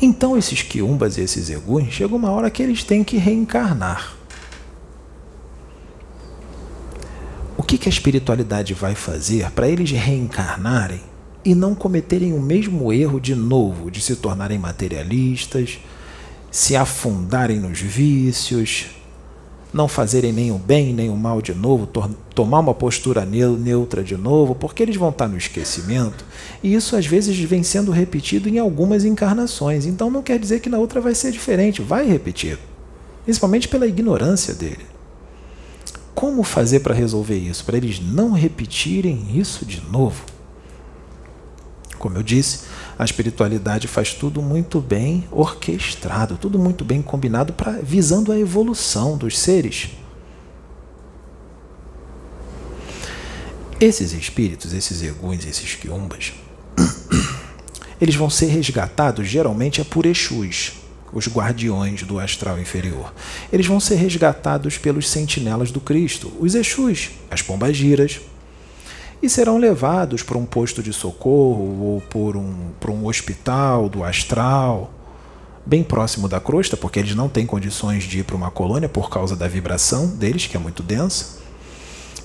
[0.00, 4.21] Então esses quiumbas e esses eguns, chega uma hora que eles têm que reencarnar.
[7.72, 11.00] Que, que a espiritualidade vai fazer para eles reencarnarem
[11.42, 15.78] e não cometerem o mesmo erro de novo, de se tornarem materialistas,
[16.50, 18.88] se afundarem nos vícios,
[19.72, 21.88] não fazerem nem o bem nem o mal de novo,
[22.34, 26.26] tomar uma postura neutra de novo, porque eles vão estar no esquecimento.
[26.62, 29.86] E isso às vezes vem sendo repetido em algumas encarnações.
[29.86, 32.58] Então não quer dizer que na outra vai ser diferente, vai repetir.
[33.24, 34.92] Principalmente pela ignorância dele.
[36.22, 37.64] Como fazer para resolver isso?
[37.64, 40.24] Para eles não repetirem isso de novo?
[41.98, 42.60] Como eu disse,
[42.96, 49.18] a espiritualidade faz tudo muito bem orquestrado, tudo muito bem combinado para visando a evolução
[49.18, 49.88] dos seres.
[53.80, 56.34] Esses espíritos, esses eguns, esses quiumbas,
[58.00, 60.81] eles vão ser resgatados geralmente é por Exus,
[61.12, 63.12] os guardiões do astral inferior.
[63.52, 68.20] Eles vão ser resgatados pelos sentinelas do Cristo, os Exus, as pombagiras,
[69.22, 74.02] e serão levados para um posto de socorro ou por um, para um hospital do
[74.02, 74.92] astral,
[75.64, 79.08] bem próximo da crosta, porque eles não têm condições de ir para uma colônia por
[79.08, 81.40] causa da vibração deles, que é muito densa.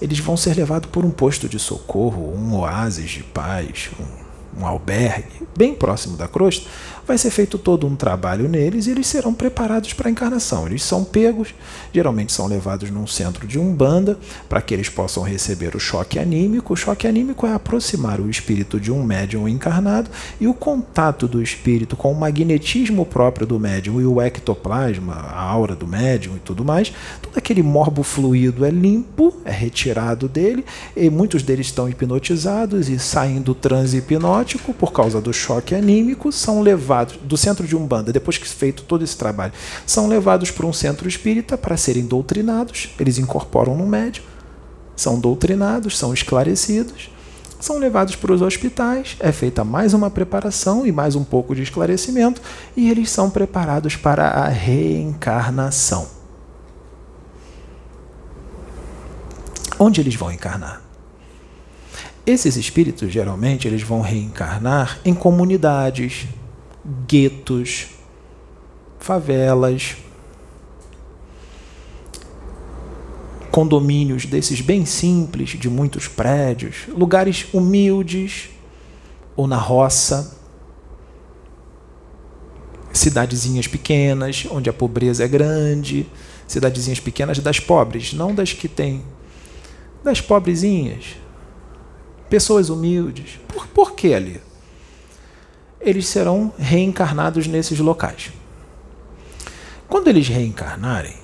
[0.02, 4.66] Eles vão ser levados por um posto de socorro, um oásis de paz, um, um
[4.66, 6.68] albergue, bem próximo da crosta,
[7.08, 10.68] vai ser feito todo um trabalho neles e eles serão preparados para a encarnação.
[10.68, 11.56] Eles são pegos,
[11.94, 16.74] geralmente são levados num centro de umbanda para que eles possam receber o choque anímico.
[16.74, 21.42] O choque anímico é aproximar o espírito de um médium encarnado e o contato do
[21.42, 26.40] espírito com o magnetismo próprio do médium e o ectoplasma, a aura do médium e
[26.40, 26.92] tudo mais.
[27.22, 33.00] Todo aquele morbo fluido é limpo, é retirado dele e muitos deles estão hipnotizados e
[33.00, 37.76] saem do transe hipnótico por causa do choque anímico, são levados levados do centro de
[37.76, 39.54] Umbanda, depois que feito todo esse trabalho,
[39.86, 42.90] são levados para um centro espírita para serem doutrinados.
[43.00, 44.24] Eles incorporam no médio,
[44.96, 47.12] são doutrinados, são esclarecidos,
[47.60, 51.64] são levados para os hospitais, é feita mais uma preparação e mais um pouco de
[51.64, 52.42] esclarecimento,
[52.76, 56.08] e eles são preparados para a reencarnação.
[59.80, 60.82] Onde eles vão encarnar?
[62.26, 66.28] Esses espíritos geralmente eles vão reencarnar em comunidades,
[67.08, 67.88] guetos,
[69.00, 69.98] favelas,
[73.52, 78.50] condomínios desses bem simples, de muitos prédios, lugares humildes
[79.36, 80.38] ou na roça,
[82.94, 86.08] cidadezinhas pequenas, onde a pobreza é grande,
[86.48, 89.04] cidadezinhas pequenas das pobres, não das que têm,
[90.04, 91.18] das pobrezinhas,
[92.30, 93.40] pessoas humildes.
[93.48, 94.47] Por, por que ali?
[95.80, 98.32] Eles serão reencarnados nesses locais.
[99.88, 101.16] Quando eles reencarnarem,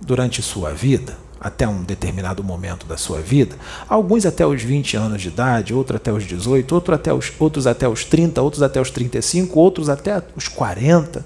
[0.00, 3.56] durante sua vida, até um determinado momento da sua vida,
[3.88, 7.66] alguns até os 20 anos de idade, outros até os 18, outros até os, outros
[7.66, 11.24] até os 30, outros até os 35, outros até os 40.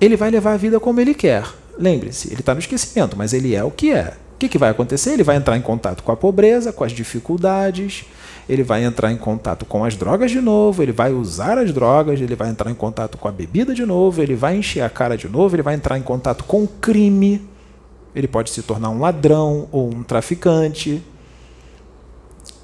[0.00, 1.44] Ele vai levar a vida como ele quer.
[1.76, 4.14] Lembre-se, ele está no esquecimento, mas ele é o que é.
[4.34, 5.10] O que, que vai acontecer?
[5.10, 8.06] Ele vai entrar em contato com a pobreza, com as dificuldades,
[8.48, 12.20] ele vai entrar em contato com as drogas de novo, ele vai usar as drogas,
[12.20, 15.16] ele vai entrar em contato com a bebida de novo, ele vai encher a cara
[15.16, 17.48] de novo, ele vai entrar em contato com o crime,
[18.14, 21.02] ele pode se tornar um ladrão ou um traficante.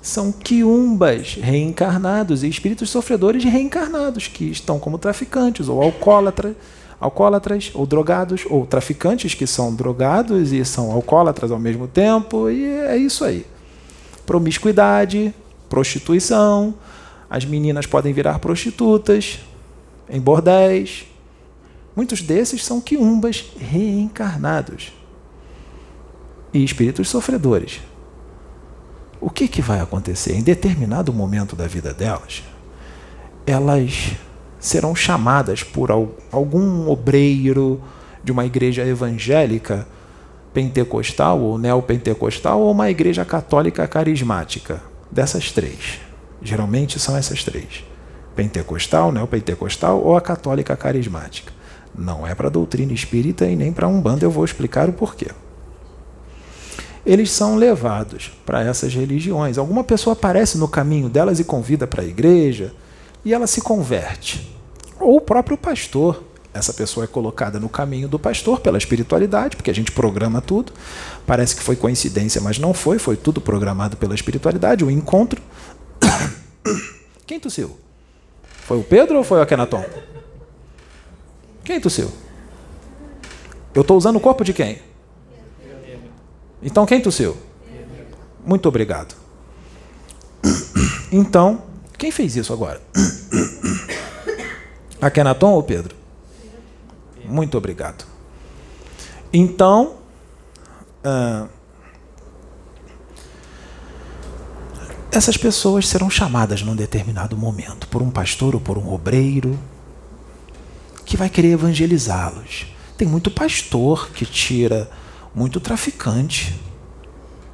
[0.03, 6.55] São quiumbas reencarnados e espíritos sofredores reencarnados que estão como traficantes ou alcoólatras,
[7.01, 12.65] alcoólatras ou drogados ou traficantes que são drogados e são alcoólatras ao mesmo tempo e
[12.65, 13.45] é isso aí.
[14.25, 15.35] Promiscuidade,
[15.69, 16.75] prostituição,
[17.29, 19.41] as meninas podem virar prostitutas
[20.09, 21.07] em bordéis.
[21.95, 24.93] Muitos desses são quiumbas reencarnados
[26.53, 27.81] e espíritos sofredores.
[29.21, 30.35] O que, que vai acontecer?
[30.35, 32.43] Em determinado momento da vida delas,
[33.47, 34.13] elas
[34.59, 37.81] serão chamadas por algum obreiro
[38.23, 39.87] de uma igreja evangélica
[40.53, 44.83] pentecostal ou neopentecostal ou uma igreja católica carismática.
[45.11, 46.01] Dessas três.
[46.43, 47.85] Geralmente são essas três:
[48.35, 51.53] pentecostal, neopentecostal ou a católica carismática.
[51.95, 55.29] Não é para doutrina espírita e nem para um bando, eu vou explicar o porquê
[57.07, 59.57] eles são levados para essas religiões.
[59.57, 62.75] Alguma pessoa aparece no caminho delas e convida para a igreja
[63.25, 64.53] e ela se converte.
[64.99, 66.25] Ou o próprio pastor.
[66.57, 70.73] Essa pessoa é colocada no caminho do pastor pela espiritualidade, porque a gente programa tudo.
[71.27, 74.85] Parece que foi coincidência, mas não foi, foi tudo programado pela espiritualidade.
[74.85, 75.41] O encontro.
[77.27, 77.77] Quem tossiu?
[78.67, 79.85] Foi o Pedro ou foi o Akenaton?
[81.65, 82.11] Quem tossiu?
[83.75, 84.81] Eu estou usando o corpo de quem?
[86.63, 87.37] Então quem tossiu?
[88.45, 89.15] Muito obrigado.
[91.13, 91.63] Então,
[91.97, 92.83] quem fez isso agora?
[95.01, 95.96] Akenaton ou Pedro?
[97.29, 98.05] Muito obrigado.
[99.33, 99.97] Então,
[101.05, 101.49] uh,
[105.11, 109.59] essas pessoas serão chamadas num determinado momento por um pastor ou por um obreiro
[111.05, 112.67] que vai querer evangelizá-los.
[112.97, 114.91] Tem muito pastor que tira
[115.35, 116.59] muito traficante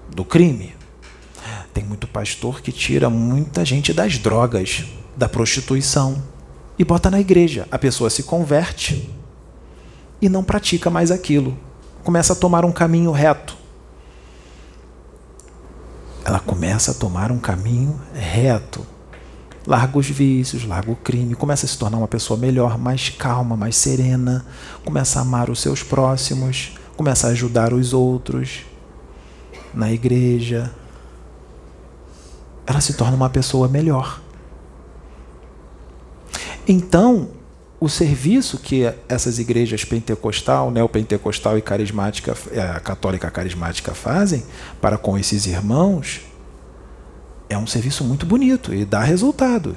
[0.08, 0.74] do crime.
[1.74, 4.84] Tem muito pastor que tira muita gente das drogas,
[5.16, 6.22] da prostituição
[6.78, 7.66] e bota na igreja.
[7.70, 9.10] A pessoa se converte
[10.22, 11.58] e não pratica mais aquilo.
[12.04, 13.56] Começa a tomar um caminho reto.
[16.24, 18.86] Ela começa a tomar um caminho reto.
[19.66, 23.56] Larga os vícios, larga o crime, começa a se tornar uma pessoa melhor, mais calma,
[23.56, 24.44] mais serena,
[24.84, 28.64] começa a amar os seus próximos, começa a ajudar os outros
[29.74, 30.72] na igreja.
[32.66, 34.20] Ela se torna uma pessoa melhor.
[36.66, 37.28] Então,
[37.82, 42.32] o serviço que essas igrejas pentecostal, neopentecostal e carismática,
[42.76, 44.44] a católica carismática fazem
[44.80, 46.20] para com esses irmãos
[47.48, 49.74] é um serviço muito bonito e dá resultado.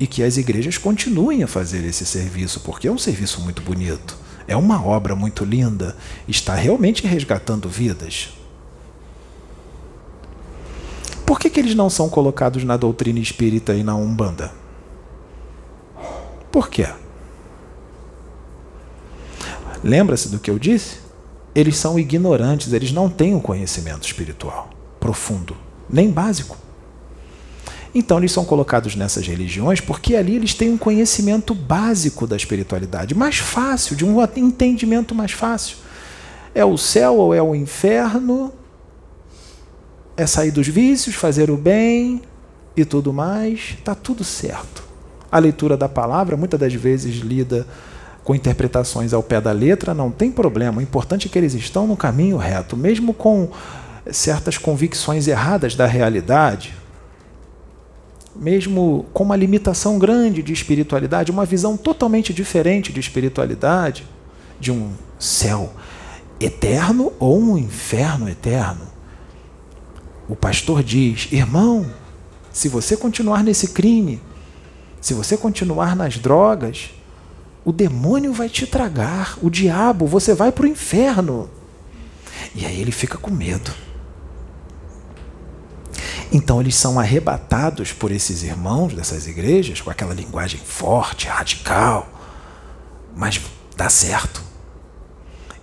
[0.00, 4.16] E que as igrejas continuem a fazer esse serviço, porque é um serviço muito bonito.
[4.46, 5.94] É uma obra muito linda,
[6.26, 8.30] está realmente resgatando vidas.
[11.26, 14.50] Por que, que eles não são colocados na doutrina espírita e na Umbanda?
[16.50, 16.86] Por quê?
[19.82, 20.98] Lembra-se do que eu disse?
[21.54, 25.56] Eles são ignorantes, eles não têm um conhecimento espiritual profundo,
[25.88, 26.56] nem básico.
[27.94, 33.14] Então eles são colocados nessas religiões porque ali eles têm um conhecimento básico da espiritualidade,
[33.14, 35.78] mais fácil, de um entendimento mais fácil.
[36.54, 38.52] É o céu ou é o inferno?
[40.16, 42.22] É sair dos vícios, fazer o bem
[42.76, 43.76] e tudo mais?
[43.78, 44.82] Está tudo certo.
[45.30, 47.66] A leitura da palavra, muitas das vezes lida
[48.28, 50.80] com interpretações ao pé da letra, não tem problema.
[50.80, 53.48] O importante é que eles estão no caminho reto, mesmo com
[54.12, 56.74] certas convicções erradas da realidade,
[58.36, 64.04] mesmo com uma limitação grande de espiritualidade, uma visão totalmente diferente de espiritualidade,
[64.60, 65.72] de um céu
[66.38, 68.82] eterno ou um inferno eterno.
[70.28, 71.86] O pastor diz: irmão,
[72.52, 74.20] se você continuar nesse crime,
[75.00, 76.90] se você continuar nas drogas,
[77.64, 81.50] o demônio vai te tragar, o diabo, você vai para o inferno.
[82.54, 83.72] E aí ele fica com medo.
[86.32, 92.08] Então eles são arrebatados por esses irmãos dessas igrejas com aquela linguagem forte, radical,
[93.16, 93.40] mas
[93.76, 94.42] dá certo.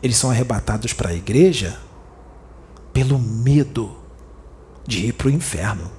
[0.02, 1.80] Eles são arrebatados para a igreja
[2.92, 3.96] pelo medo
[4.88, 5.92] de ir para o inferno.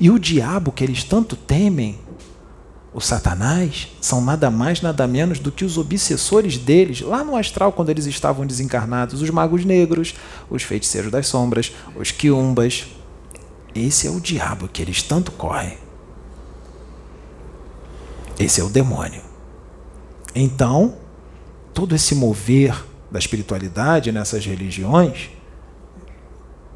[0.00, 1.98] E o diabo que eles tanto temem,
[2.94, 7.72] o Satanás, são nada mais, nada menos do que os obsessores deles, lá no astral,
[7.72, 10.14] quando eles estavam desencarnados, os magos negros,
[10.48, 12.86] os feiticeiros das sombras, os quiumbas.
[13.74, 15.76] Esse é o diabo que eles tanto correm.
[18.38, 19.22] Esse é o demônio.
[20.32, 20.96] Então,
[21.72, 22.80] todo esse mover
[23.10, 25.30] da espiritualidade nessas religiões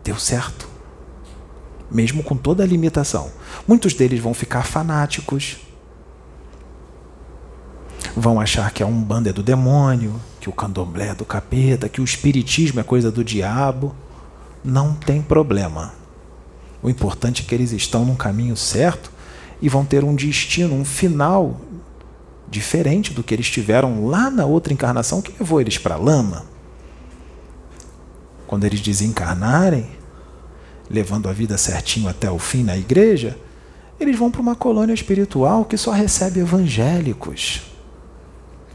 [0.03, 0.69] deu certo.
[1.89, 3.31] Mesmo com toda a limitação.
[3.69, 5.68] Muitos deles vão ficar fanáticos.
[8.17, 12.01] Vão achar que a Umbanda é do demônio, que o candomblé é do capeta, que
[12.01, 13.95] o espiritismo é coisa do diabo.
[14.65, 15.93] Não tem problema.
[16.83, 19.11] O importante é que eles estão num caminho certo
[19.61, 21.61] e vão ter um destino, um final
[22.51, 26.45] diferente do que eles tiveram lá na outra encarnação que levou eles para a lama.
[28.47, 29.87] Quando eles desencarnarem,
[30.89, 33.37] levando a vida certinho até o fim na igreja,
[34.01, 37.63] eles vão para uma colônia espiritual que só recebe evangélicos.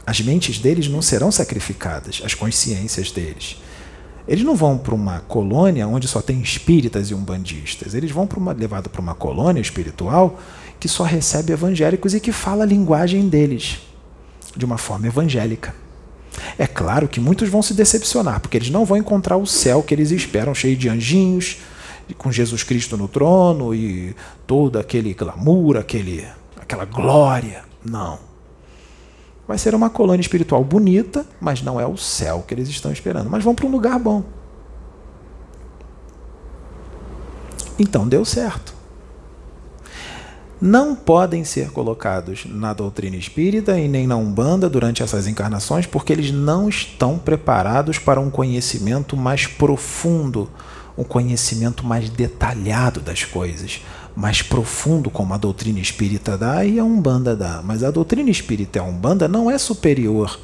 [0.06, 3.56] As mentes deles não serão sacrificadas, as consciências deles.
[4.26, 7.94] Eles não vão para uma colônia onde só tem espíritas e umbandistas.
[7.94, 10.38] Eles vão para uma levado para uma colônia espiritual
[10.80, 13.80] que só recebe evangélicos e que fala a linguagem deles
[14.56, 15.74] de uma forma evangélica.
[16.58, 19.94] É claro que muitos vão se decepcionar, porque eles não vão encontrar o céu que
[19.94, 21.58] eles esperam, cheio de anjinhos,
[22.18, 24.14] com Jesus Cristo no trono e
[24.46, 26.26] todo aquele glamour, aquele,
[26.60, 27.64] aquela glória.
[27.84, 28.33] Não.
[29.46, 33.28] Vai ser uma colônia espiritual bonita, mas não é o céu que eles estão esperando.
[33.28, 34.22] Mas vão para um lugar bom.
[37.78, 38.74] Então deu certo
[40.60, 46.10] não podem ser colocados na doutrina espírita e nem na Umbanda durante essas encarnações, porque
[46.10, 50.48] eles não estão preparados para um conhecimento mais profundo,
[50.96, 53.82] um conhecimento mais detalhado das coisas,
[54.16, 57.60] mais profundo, como a doutrina espírita dá e a Umbanda dá.
[57.64, 60.38] Mas a doutrina espírita e a Umbanda não é superior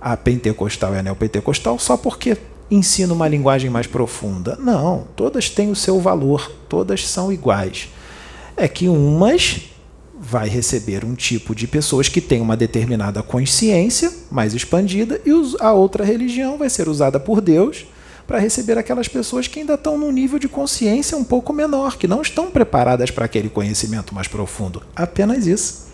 [0.00, 2.36] à pentecostal e à neopentecostal só porque
[2.70, 4.56] ensina uma linguagem mais profunda.
[4.60, 7.88] Não, todas têm o seu valor, todas são iguais
[8.56, 9.62] é que umas
[10.18, 15.72] vai receber um tipo de pessoas que tem uma determinada consciência mais expandida e a
[15.72, 17.84] outra religião vai ser usada por Deus
[18.26, 22.08] para receber aquelas pessoas que ainda estão num nível de consciência um pouco menor, que
[22.08, 24.82] não estão preparadas para aquele conhecimento mais profundo.
[24.96, 25.84] Apenas isso.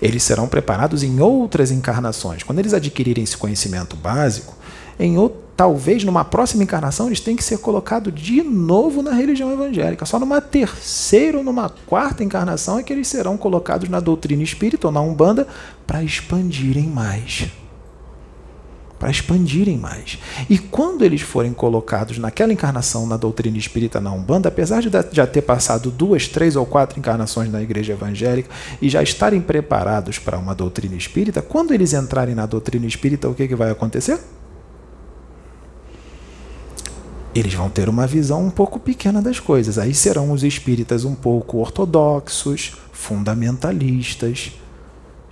[0.00, 2.42] Eles serão preparados em outras encarnações.
[2.42, 4.54] Quando eles adquirirem esse conhecimento básico,
[4.98, 9.52] em outro, talvez numa próxima encarnação eles tenham que ser colocados de novo na religião
[9.52, 10.04] evangélica.
[10.04, 14.88] Só numa terceira ou numa quarta encarnação é que eles serão colocados na doutrina espírita
[14.88, 15.46] ou na Umbanda
[15.86, 17.48] para expandirem mais.
[19.02, 20.16] Para expandirem mais.
[20.48, 25.26] E quando eles forem colocados naquela encarnação na doutrina espírita na Umbanda, apesar de já
[25.26, 28.48] ter passado duas, três ou quatro encarnações na igreja evangélica
[28.80, 33.34] e já estarem preparados para uma doutrina espírita, quando eles entrarem na doutrina espírita, o
[33.34, 34.20] que, que vai acontecer?
[37.34, 39.78] eles vão ter uma visão um pouco pequena das coisas.
[39.78, 44.52] Aí serão os espíritas um pouco ortodoxos, fundamentalistas,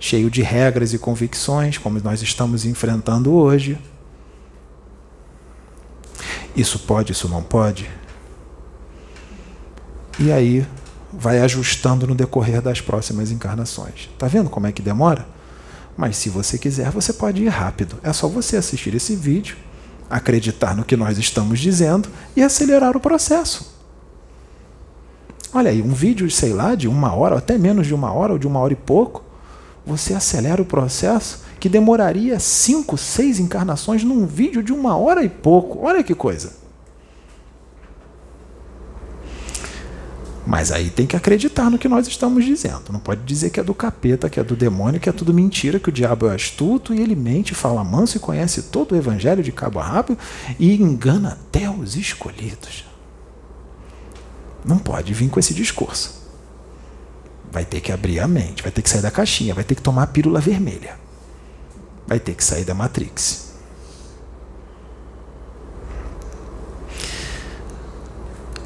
[0.01, 3.77] cheio de regras e convicções, como nós estamos enfrentando hoje.
[6.55, 7.89] Isso pode, isso não pode?
[10.19, 10.67] E aí
[11.13, 14.09] vai ajustando no decorrer das próximas encarnações.
[14.17, 15.25] Tá vendo como é que demora?
[15.95, 17.97] Mas se você quiser, você pode ir rápido.
[18.01, 19.55] É só você assistir esse vídeo
[20.09, 23.71] acreditar no que nós estamos dizendo e acelerar o processo.
[25.53, 28.39] Olha aí, um vídeo, sei lá, de uma hora, até menos de uma hora, ou
[28.39, 29.23] de uma hora e pouco,
[29.85, 35.29] você acelera o processo que demoraria cinco, seis encarnações num vídeo de uma hora e
[35.29, 35.85] pouco.
[35.85, 36.61] Olha que coisa.
[40.45, 42.91] Mas aí tem que acreditar no que nós estamos dizendo.
[42.91, 45.79] Não pode dizer que é do capeta, que é do demônio, que é tudo mentira,
[45.79, 49.43] que o diabo é astuto e ele mente, fala manso e conhece todo o evangelho
[49.43, 50.17] de cabo a rabo
[50.59, 52.85] e engana até os escolhidos.
[54.65, 56.20] Não pode vir com esse discurso.
[57.51, 59.81] Vai ter que abrir a mente, vai ter que sair da caixinha, vai ter que
[59.81, 60.97] tomar a pílula vermelha.
[62.07, 63.51] Vai ter que sair da Matrix.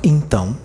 [0.04, 0.56] Então,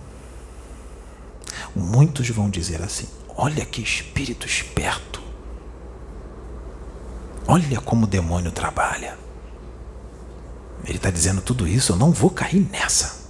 [1.75, 3.07] Muitos vão dizer assim:
[3.37, 5.21] olha que espírito esperto.
[7.47, 9.19] Olha como o demônio trabalha.
[10.85, 13.21] Ele está dizendo tudo isso, eu não vou cair nessa.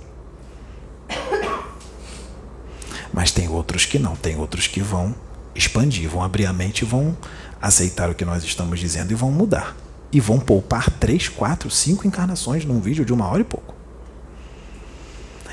[3.13, 5.15] Mas tem outros que não, tem outros que vão
[5.55, 7.17] expandir, vão abrir a mente vão
[7.61, 9.77] aceitar o que nós estamos dizendo e vão mudar.
[10.13, 13.75] E vão poupar três, quatro, cinco encarnações num vídeo de uma hora e pouco.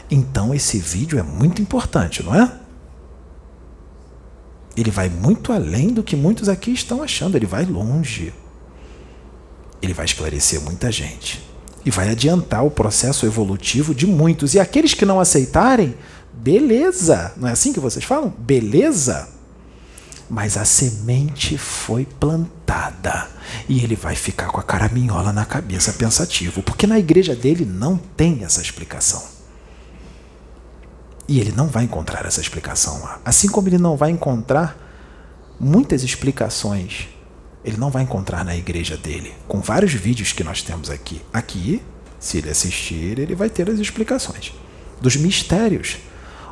[0.10, 2.51] Então esse vídeo é muito importante, não é?
[4.76, 8.34] Ele vai muito além do que muitos aqui estão achando, ele vai longe.
[9.82, 11.43] Ele vai esclarecer muita gente
[11.86, 14.53] e vai adiantar o processo evolutivo de muitos.
[14.53, 15.95] E aqueles que não aceitarem,
[16.38, 17.34] beleza.
[17.38, 18.30] Não é assim que vocês falam?
[18.38, 19.30] Beleza.
[20.30, 23.30] Mas a semente foi plantada
[23.70, 27.98] e ele vai ficar com a caraminhola na cabeça pensativo, porque na igreja dele não
[27.98, 29.24] tem essa explicação.
[31.28, 33.20] E ele não vai encontrar essa explicação lá.
[33.24, 34.78] Assim como ele não vai encontrar
[35.60, 37.08] muitas explicações
[37.68, 39.34] ele não vai encontrar na igreja dele.
[39.46, 41.22] Com vários vídeos que nós temos aqui.
[41.34, 41.82] Aqui,
[42.18, 44.54] se ele assistir, ele vai ter as explicações
[45.02, 45.98] dos mistérios.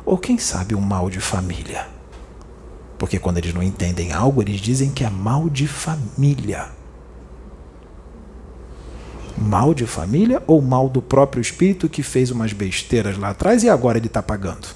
[0.06, 1.88] Ou quem sabe um mal de família.
[2.96, 6.68] Porque quando eles não entendem algo, eles dizem que é mal de família.
[9.36, 13.68] Mal de família ou mal do próprio espírito que fez umas besteiras lá atrás e
[13.68, 14.68] agora ele está pagando?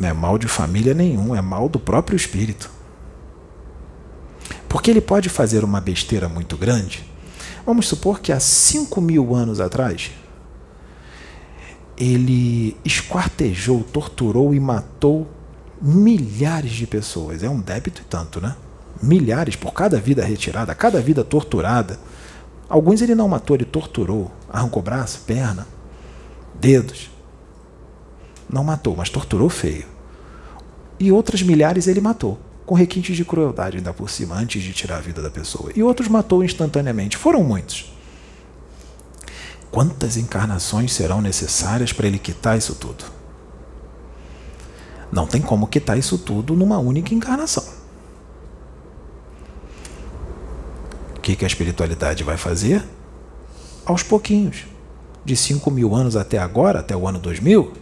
[0.00, 2.70] Não é mal de família nenhum, é mal do próprio espírito.
[4.68, 7.04] Porque ele pode fazer uma besteira muito grande.
[7.66, 10.10] Vamos supor que há 5 mil anos atrás,
[11.96, 15.28] ele esquartejou, torturou e matou
[15.80, 17.42] milhares de pessoas.
[17.42, 18.56] É um débito e tanto, né?
[19.02, 21.98] Milhares por cada vida retirada, cada vida torturada.
[22.68, 25.66] Alguns ele não matou, ele torturou, arrancou braço, perna,
[26.54, 27.10] dedos.
[28.48, 29.86] Não matou, mas torturou feio.
[30.98, 34.96] E outras milhares ele matou com requintes de crueldade ainda por cima, antes de tirar
[34.96, 35.70] a vida da pessoa.
[35.74, 37.16] E outros matou instantaneamente.
[37.16, 37.93] Foram muitos.
[39.74, 43.04] Quantas encarnações serão necessárias para ele quitar isso tudo?
[45.10, 47.64] Não tem como quitar isso tudo numa única encarnação.
[51.16, 52.84] O que, que a espiritualidade vai fazer?
[53.84, 54.64] Aos pouquinhos.
[55.24, 57.72] De 5 mil anos até agora, até o ano 2000,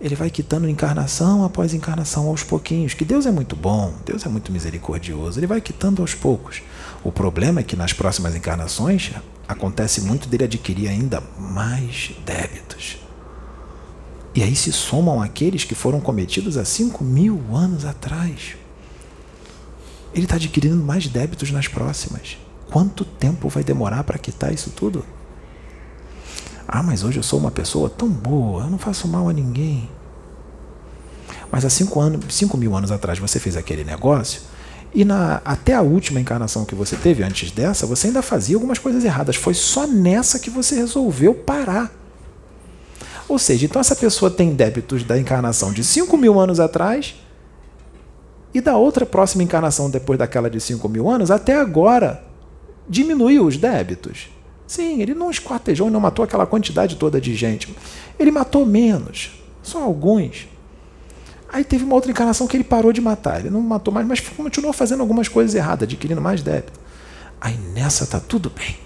[0.00, 2.94] ele vai quitando encarnação após encarnação aos pouquinhos.
[2.94, 6.62] Que Deus é muito bom, Deus é muito misericordioso, ele vai quitando aos poucos.
[7.04, 9.12] O problema é que nas próximas encarnações
[9.48, 12.98] acontece muito dele adquirir ainda mais débitos.
[14.34, 18.56] E aí se somam aqueles que foram cometidos há 5 mil anos atrás.
[20.14, 22.36] Ele está adquirindo mais débitos nas próximas.
[22.70, 25.04] Quanto tempo vai demorar para quitar isso tudo?
[26.66, 29.88] Ah, mas hoje eu sou uma pessoa tão boa, eu não faço mal a ninguém.
[31.50, 34.42] Mas há cinco, anos, cinco mil anos atrás você fez aquele negócio
[34.94, 38.78] e na, até a última encarnação que você teve antes dessa, você ainda fazia algumas
[38.78, 39.36] coisas erradas.
[39.36, 41.92] Foi só nessa que você resolveu parar.
[43.28, 47.14] Ou seja, então essa pessoa tem débitos da encarnação de 5 mil anos atrás
[48.54, 52.24] e da outra próxima encarnação depois daquela de 5 mil anos até agora
[52.88, 54.30] diminuiu os débitos.
[54.66, 57.74] Sim, ele não esquartejou e não matou aquela quantidade toda de gente.
[58.18, 60.48] Ele matou menos, só alguns.
[61.50, 63.40] Aí teve uma outra encarnação que ele parou de matar.
[63.40, 66.78] Ele não matou mais, mas continuou fazendo algumas coisas erradas, adquirindo mais débito.
[67.40, 68.76] Aí nessa tá tudo bem.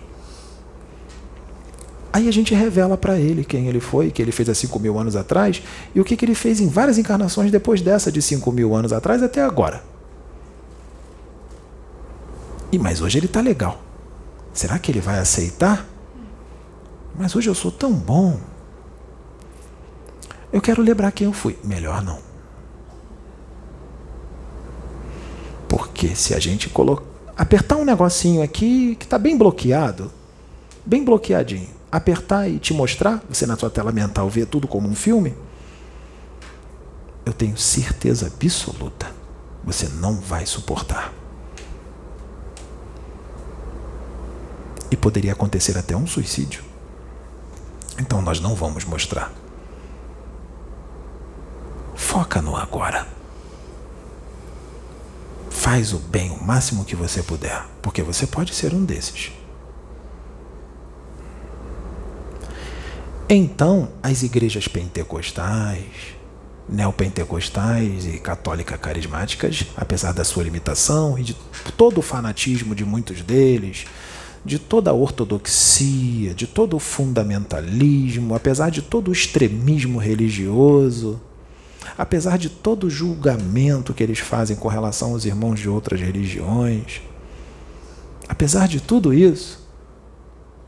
[2.12, 4.98] Aí a gente revela para ele quem ele foi, que ele fez há 5 mil
[4.98, 5.62] anos atrás,
[5.94, 8.92] e o que, que ele fez em várias encarnações depois dessa de 5 mil anos
[8.92, 9.82] atrás até agora.
[12.70, 13.80] E mas hoje ele tá legal.
[14.52, 15.86] Será que ele vai aceitar?
[17.18, 18.38] Mas hoje eu sou tão bom.
[20.52, 21.58] Eu quero lembrar quem eu fui.
[21.64, 22.31] Melhor não.
[25.72, 27.02] Porque se a gente colocar,
[27.34, 30.12] apertar um negocinho aqui que está bem bloqueado,
[30.84, 34.94] bem bloqueadinho, apertar e te mostrar, você na sua tela mental vê tudo como um
[34.94, 35.34] filme,
[37.24, 39.10] eu tenho certeza absoluta,
[39.64, 41.10] você não vai suportar.
[44.92, 46.62] e poderia acontecer até um suicídio.
[47.98, 49.32] Então nós não vamos mostrar.
[51.94, 53.21] Foca no agora.
[55.62, 59.30] Faz o bem o máximo que você puder, porque você pode ser um desses.
[63.28, 66.16] Então, as igrejas pentecostais,
[66.68, 71.36] neopentecostais e católicas carismáticas, apesar da sua limitação e de
[71.76, 73.84] todo o fanatismo de muitos deles,
[74.44, 81.20] de toda a ortodoxia, de todo o fundamentalismo, apesar de todo o extremismo religioso,
[81.96, 87.00] apesar de todo o julgamento que eles fazem com relação aos irmãos de outras religiões,
[88.28, 89.60] apesar de tudo isso,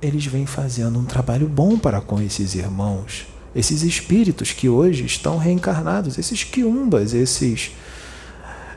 [0.00, 5.38] eles vêm fazendo um trabalho bom para com esses irmãos esses espíritos que hoje estão
[5.38, 7.70] reencarnados, esses quiumbas, esses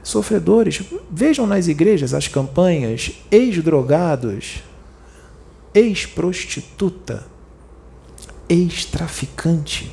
[0.03, 0.81] sofredores.
[1.09, 4.63] Vejam nas igrejas as campanhas ex-drogados,
[5.73, 7.25] ex-prostituta,
[8.47, 9.91] ex-traficante,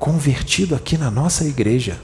[0.00, 2.00] convertido aqui na nossa igreja.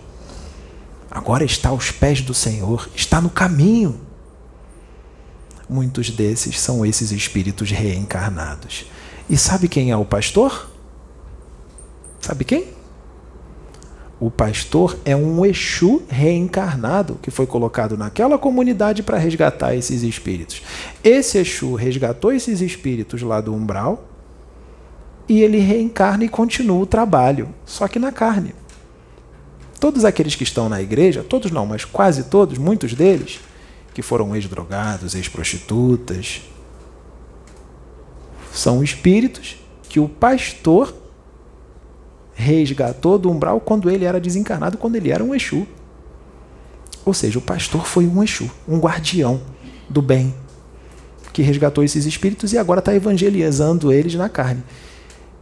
[1.11, 3.99] Agora está aos pés do Senhor, está no caminho.
[5.69, 8.85] Muitos desses são esses espíritos reencarnados.
[9.29, 10.71] E sabe quem é o pastor?
[12.21, 12.69] Sabe quem?
[14.21, 20.63] O pastor é um Exu reencarnado que foi colocado naquela comunidade para resgatar esses espíritos.
[21.03, 24.16] Esse Exu resgatou esses espíritos lá do umbral
[25.29, 28.55] e ele reencarna e continua o trabalho, só que na carne.
[29.81, 33.41] Todos aqueles que estão na igreja, todos não, mas quase todos, muitos deles,
[33.93, 36.43] que foram ex-drogados, ex-prostitutas,
[38.53, 39.57] são espíritos
[39.89, 40.95] que o pastor
[42.35, 45.67] resgatou do umbral quando ele era desencarnado, quando ele era um Exu.
[47.05, 49.41] Ou seja, o pastor foi um Exu, um guardião
[49.89, 50.35] do bem,
[51.33, 54.63] que resgatou esses espíritos e agora está evangelizando eles na carne.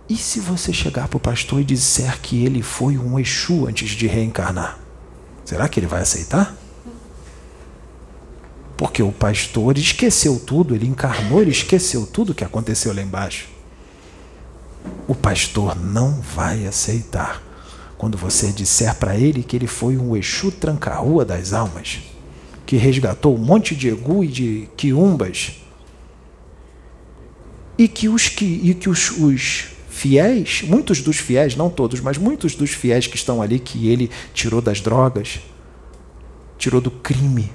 [0.08, 3.90] E se você chegar para o pastor e disser que ele foi um Exu antes
[3.90, 4.78] de reencarnar?
[5.44, 6.54] Será que ele vai aceitar?
[8.76, 13.54] Porque o pastor esqueceu tudo, ele encarnou, ele esqueceu tudo que aconteceu lá embaixo
[15.06, 17.42] o pastor não vai aceitar
[17.96, 22.00] quando você disser para ele que ele foi um Exu tranca-rua das almas,
[22.66, 25.60] que resgatou um monte de egu e de quiumbas,
[27.78, 32.18] e que os, que, e que os, os fiéis, muitos dos fiéis, não todos, mas
[32.18, 35.40] muitos dos fiéis que estão ali, que ele tirou das drogas,
[36.58, 37.52] tirou do crime,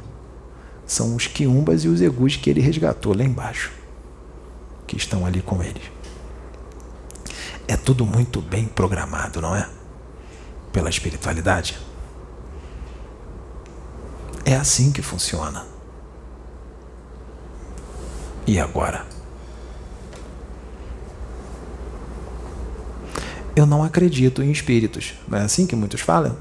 [0.86, 3.72] são os quiumbas e os egus que ele resgatou lá embaixo,
[4.88, 5.82] que estão ali com ele.
[7.68, 9.70] É tudo muito bem programado, não é?
[10.72, 11.78] Pela espiritualidade.
[14.46, 15.68] É assim que funciona.
[18.48, 19.19] E agora?
[23.60, 25.16] Eu não acredito em espíritos.
[25.28, 26.38] Não é assim que muitos falam?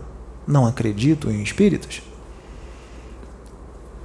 [0.46, 2.00] Não acredito em espíritos.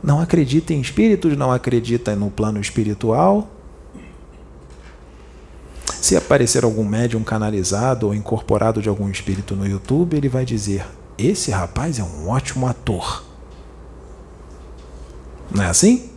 [0.01, 3.47] Não acredita em espíritos, não acredita no plano espiritual,
[6.01, 10.83] se aparecer algum médium canalizado ou incorporado de algum espírito no YouTube, ele vai dizer:
[11.15, 13.23] Esse rapaz é um ótimo ator.
[15.53, 16.09] Não é assim?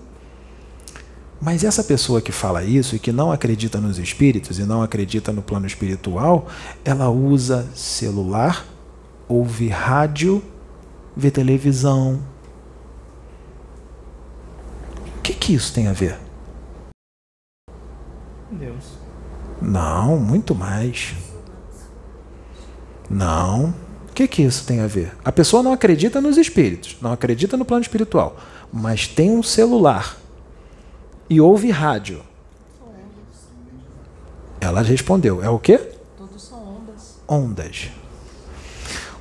[1.47, 5.33] Mas essa pessoa que fala isso e que não acredita nos espíritos e não acredita
[5.33, 6.49] no plano espiritual,
[6.85, 8.67] ela usa celular,
[9.29, 10.43] ouve rádio,
[11.17, 12.21] vê televisão.
[15.19, 16.19] O que, que isso tem a ver?
[18.51, 18.99] Deus.
[19.63, 21.15] Não, muito mais.
[23.09, 23.73] Não.
[24.11, 25.17] O que, que isso tem a ver?
[25.25, 28.37] A pessoa não acredita nos espíritos, não acredita no plano espiritual,
[28.73, 30.26] mas tem um celular
[31.29, 32.23] e ouve rádio.
[34.61, 35.79] Ela respondeu: é o quê?
[36.17, 37.19] Todos são ondas.
[37.29, 37.91] Ondas.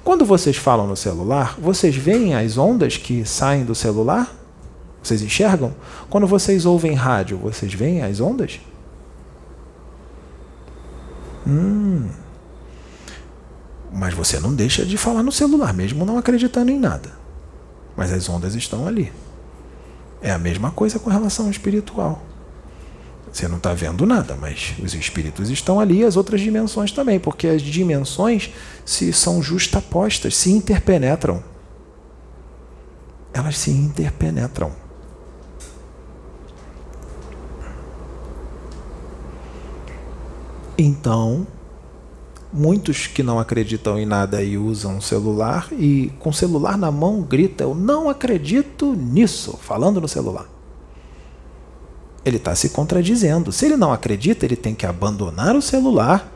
[0.04, 4.34] Quando vocês falam no celular, vocês veem as ondas que saem do celular?
[5.02, 5.74] Vocês enxergam?
[6.10, 8.60] Quando vocês ouvem rádio, vocês veem as ondas?
[11.48, 12.10] Hum.
[13.92, 17.12] Mas você não deixa de falar no celular, mesmo não acreditando em nada.
[17.96, 19.12] Mas as ondas estão ali.
[20.26, 22.20] É a mesma coisa com relação ao espiritual.
[23.32, 27.20] Você não está vendo nada, mas os espíritos estão ali e as outras dimensões também,
[27.20, 28.50] porque as dimensões
[28.84, 31.44] se são justapostas, se interpenetram.
[33.32, 34.72] Elas se interpenetram.
[40.76, 41.46] Então,
[42.56, 47.22] muitos que não acreditam em nada e usam celular e com o celular na mão
[47.22, 50.46] grita: Eu não acredito nisso, falando no celular.
[52.24, 53.52] Ele está se contradizendo.
[53.52, 56.32] Se ele não acredita, ele tem que abandonar o celular,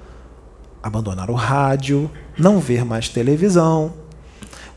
[0.84, 3.93] abandonar o rádio, não ver mais televisão.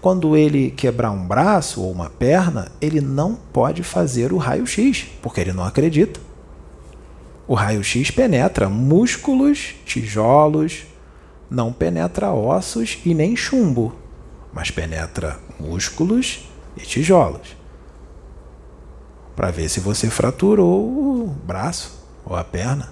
[0.00, 5.40] Quando ele quebrar um braço ou uma perna, ele não pode fazer o raio-x, porque
[5.40, 6.18] ele não acredita.
[7.46, 10.86] O raio-x penetra músculos, tijolos,
[11.52, 13.94] não penetra ossos e nem chumbo,
[14.52, 17.54] mas penetra músculos e tijolos.
[19.36, 22.90] Para ver se você fraturou o braço ou a perna.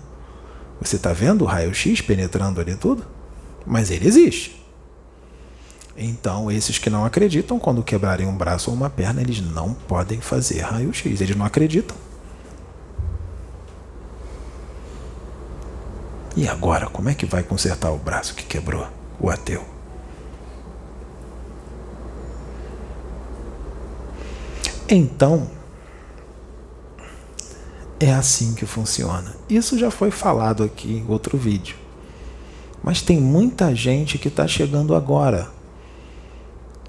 [0.81, 3.05] Você está vendo o raio-x penetrando ali tudo?
[3.67, 4.61] Mas ele existe.
[5.97, 10.21] Então, esses que não acreditam, quando quebrarem um braço ou uma perna, eles não podem
[10.21, 11.21] fazer raio-x.
[11.21, 11.97] Eles não acreditam.
[16.37, 18.87] E agora, como é que vai consertar o braço que quebrou,
[19.19, 19.65] o ateu?
[24.89, 25.49] Então,
[27.99, 29.37] é assim que funciona.
[29.49, 31.77] Isso já foi falado aqui em outro vídeo.
[32.83, 35.51] Mas tem muita gente que está chegando agora.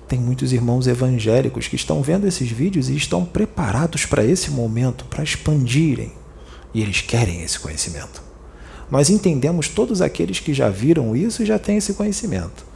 [0.08, 5.06] Tem muitos irmãos evangélicos que estão vendo esses vídeos e estão preparados para esse momento,
[5.06, 6.14] para expandirem.
[6.74, 8.31] E eles querem esse conhecimento.
[8.92, 12.72] Nós entendemos todos aqueles que já viram isso e já têm esse conhecimento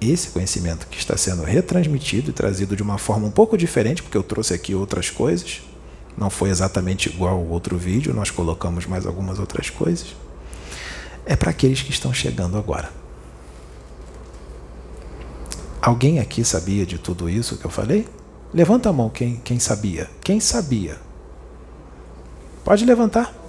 [0.00, 4.16] esse conhecimento que está sendo retransmitido e trazido de uma forma um pouco diferente, porque
[4.16, 5.60] eu trouxe aqui outras coisas,
[6.16, 10.16] não foi exatamente igual ao outro vídeo, nós colocamos mais algumas outras coisas,
[11.26, 12.90] é para aqueles que estão chegando agora.
[15.82, 18.06] Alguém aqui sabia de tudo isso que eu falei?
[18.52, 20.10] Levanta a mão quem, quem sabia.
[20.22, 20.98] Quem sabia?
[22.64, 23.39] Pode levantar.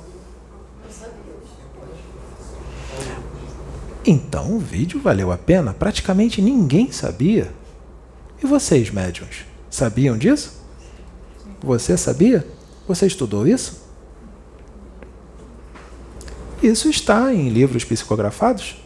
[4.06, 7.54] Então o vídeo valeu a pena, praticamente ninguém sabia.
[8.44, 10.60] E vocês, médiums, sabiam disso?
[11.62, 12.46] Você sabia?
[12.88, 13.82] Você estudou isso?
[16.62, 18.78] Isso está em livros psicografados.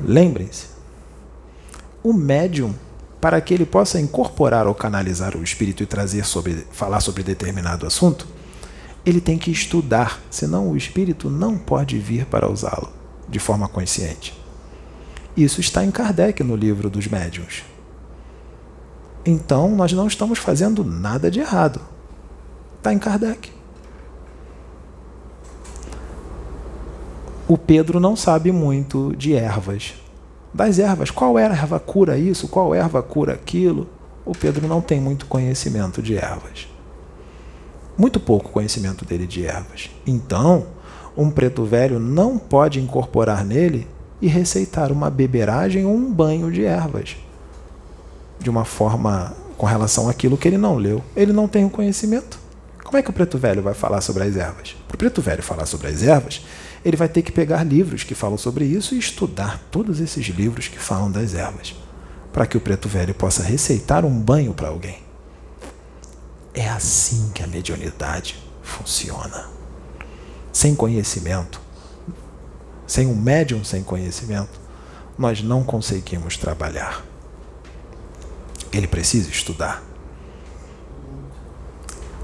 [0.00, 0.66] Lembrem-se,
[2.02, 2.74] o médium,
[3.20, 7.84] para que ele possa incorporar ou canalizar o espírito e trazer sobre, falar sobre determinado
[7.84, 8.26] assunto,
[9.08, 12.90] ele tem que estudar, senão o espírito não pode vir para usá-lo
[13.26, 14.38] de forma consciente.
[15.34, 17.64] Isso está em Kardec no livro dos médiuns.
[19.24, 21.80] Então, nós não estamos fazendo nada de errado.
[22.76, 23.50] Está em Kardec.
[27.46, 29.94] O Pedro não sabe muito de ervas.
[30.52, 33.88] Das ervas, qual erva cura isso, qual erva cura aquilo?
[34.24, 36.68] O Pedro não tem muito conhecimento de ervas
[37.98, 39.90] muito pouco conhecimento dele de ervas.
[40.06, 40.66] Então,
[41.16, 43.88] um preto velho não pode incorporar nele
[44.22, 47.16] e receitar uma beberagem ou um banho de ervas
[48.38, 51.02] de uma forma com relação àquilo que ele não leu.
[51.16, 52.38] Ele não tem o conhecimento.
[52.84, 54.76] Como é que o preto velho vai falar sobre as ervas?
[54.86, 56.42] Para o preto velho falar sobre as ervas,
[56.84, 60.68] ele vai ter que pegar livros que falam sobre isso e estudar todos esses livros
[60.68, 61.74] que falam das ervas,
[62.32, 65.07] para que o preto velho possa receitar um banho para alguém.
[66.58, 69.48] É assim que a mediunidade funciona.
[70.52, 71.60] Sem conhecimento,
[72.84, 74.58] sem um médium sem conhecimento,
[75.16, 77.04] nós não conseguimos trabalhar.
[78.72, 79.84] Ele precisa estudar.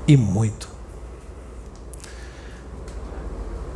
[0.05, 0.69] E muito.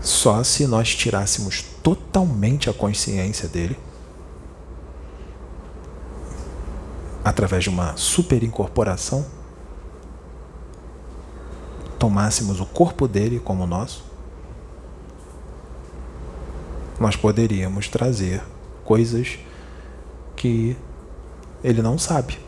[0.00, 3.78] Só se nós tirássemos totalmente a consciência dele,
[7.24, 9.37] através de uma superincorporação,
[11.98, 14.04] tomássemos o corpo dele como nosso,
[16.98, 18.42] nós poderíamos trazer
[18.84, 19.38] coisas
[20.36, 20.76] que
[21.62, 22.38] ele não sabe.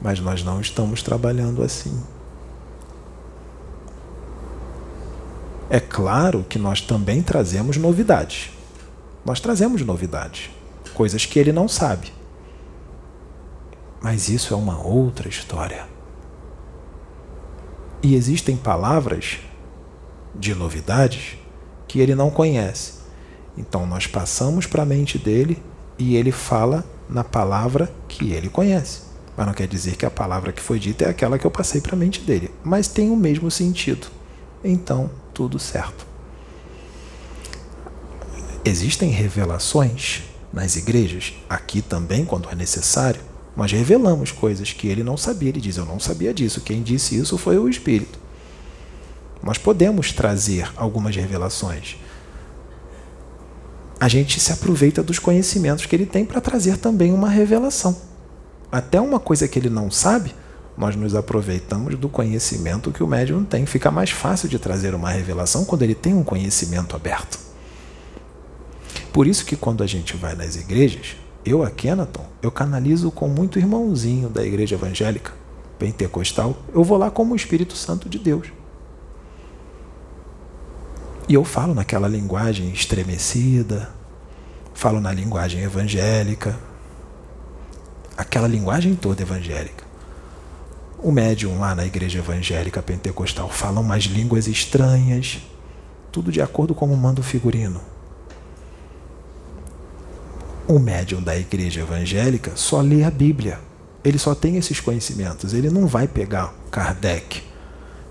[0.00, 2.02] Mas nós não estamos trabalhando assim.
[5.70, 8.50] É claro que nós também trazemos novidades.
[9.24, 10.48] Nós trazemos novidades,
[10.94, 12.12] coisas que ele não sabe.
[14.00, 15.97] Mas isso é uma outra história.
[18.02, 19.38] E existem palavras
[20.34, 21.36] de novidades
[21.86, 22.94] que ele não conhece.
[23.56, 25.60] Então nós passamos para a mente dele
[25.98, 29.02] e ele fala na palavra que ele conhece.
[29.36, 31.80] Mas não quer dizer que a palavra que foi dita é aquela que eu passei
[31.80, 34.08] para a mente dele, mas tem o mesmo sentido.
[34.62, 36.06] Então, tudo certo.
[38.64, 43.20] Existem revelações nas igrejas, aqui também, quando é necessário,
[43.58, 45.48] nós revelamos coisas que ele não sabia.
[45.48, 46.60] Ele diz: Eu não sabia disso.
[46.60, 48.16] Quem disse isso foi o Espírito.
[49.42, 51.96] Nós podemos trazer algumas revelações.
[53.98, 58.00] A gente se aproveita dos conhecimentos que ele tem para trazer também uma revelação.
[58.70, 60.32] Até uma coisa que ele não sabe,
[60.76, 63.66] nós nos aproveitamos do conhecimento que o médium tem.
[63.66, 67.40] Fica mais fácil de trazer uma revelação quando ele tem um conhecimento aberto.
[69.12, 71.16] Por isso que quando a gente vai nas igrejas,
[71.50, 75.32] eu, a Kenaton, eu canalizo com muito irmãozinho da igreja evangélica
[75.78, 76.56] pentecostal.
[76.72, 78.48] Eu vou lá como o Espírito Santo de Deus.
[81.28, 83.90] E eu falo naquela linguagem estremecida,
[84.74, 86.58] falo na linguagem evangélica,
[88.16, 89.84] aquela linguagem toda evangélica.
[91.00, 95.38] O médium lá na igreja evangélica pentecostal fala umas línguas estranhas,
[96.10, 97.80] tudo de acordo com o manda o figurino.
[100.68, 103.58] O médium da igreja evangélica só lê a Bíblia.
[104.04, 105.54] Ele só tem esses conhecimentos.
[105.54, 107.42] Ele não vai pegar Kardec,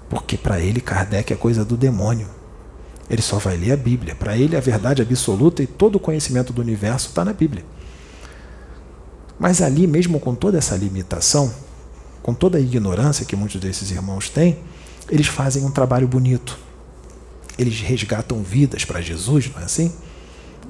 [0.10, 2.28] porque para ele Kardec é coisa do demônio.
[3.08, 4.16] Ele só vai ler a Bíblia.
[4.16, 7.64] Para ele, a verdade absoluta e todo o conhecimento do universo está na Bíblia.
[9.38, 11.54] Mas ali, mesmo com toda essa limitação,
[12.24, 14.58] com toda a ignorância que muitos desses irmãos têm,
[15.10, 16.58] eles fazem um trabalho bonito.
[17.56, 19.94] Eles resgatam vidas para Jesus, não é assim?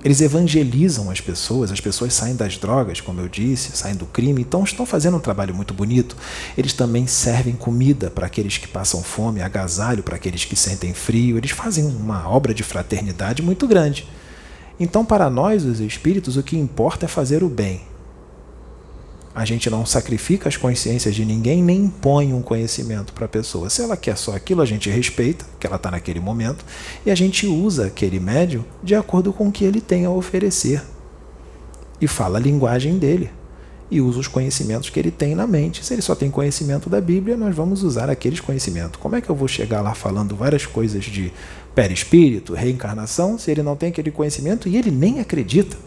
[0.04, 4.42] Eles evangelizam as pessoas, as pessoas saem das drogas, como eu disse, saem do crime,
[4.42, 6.16] então estão fazendo um trabalho muito bonito.
[6.58, 11.38] Eles também servem comida para aqueles que passam fome, agasalho para aqueles que sentem frio,
[11.38, 14.08] eles fazem uma obra de fraternidade muito grande.
[14.80, 17.82] Então, para nós, os espíritos, o que importa é fazer o bem,
[19.38, 23.70] a gente não sacrifica as consciências de ninguém, nem impõe um conhecimento para a pessoa.
[23.70, 26.66] Se ela quer só aquilo, a gente respeita, que ela está naquele momento,
[27.06, 30.82] e a gente usa aquele médium de acordo com o que ele tem a oferecer.
[32.02, 33.30] E fala a linguagem dele.
[33.92, 35.86] E usa os conhecimentos que ele tem na mente.
[35.86, 39.00] Se ele só tem conhecimento da Bíblia, nós vamos usar aqueles conhecimentos.
[39.00, 41.32] Como é que eu vou chegar lá falando várias coisas de
[41.76, 45.78] perispírito, reencarnação, se ele não tem aquele conhecimento e ele nem acredita?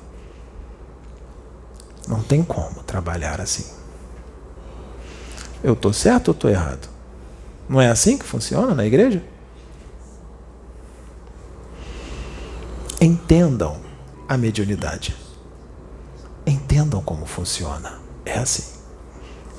[2.11, 3.65] Não tem como trabalhar assim.
[5.63, 6.89] Eu estou certo ou estou errado?
[7.69, 9.23] Não é assim que funciona na igreja?
[13.01, 13.81] Entendam
[14.29, 15.17] a mediunidade.
[16.45, 18.01] Entendam como funciona.
[18.25, 18.81] É assim.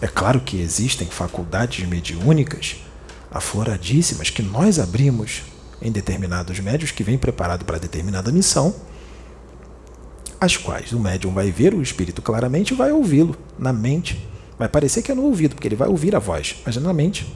[0.01, 2.81] É claro que existem faculdades mediúnicas
[3.31, 5.43] afloradíssimas que nós abrimos
[5.81, 8.75] em determinados médios que vêm preparado para determinada missão
[10.41, 14.27] as quais o médium vai ver o espírito claramente e vai ouvi-lo na mente.
[14.57, 16.91] Vai parecer que é no ouvido, porque ele vai ouvir a voz, mas é na
[16.91, 17.31] mente.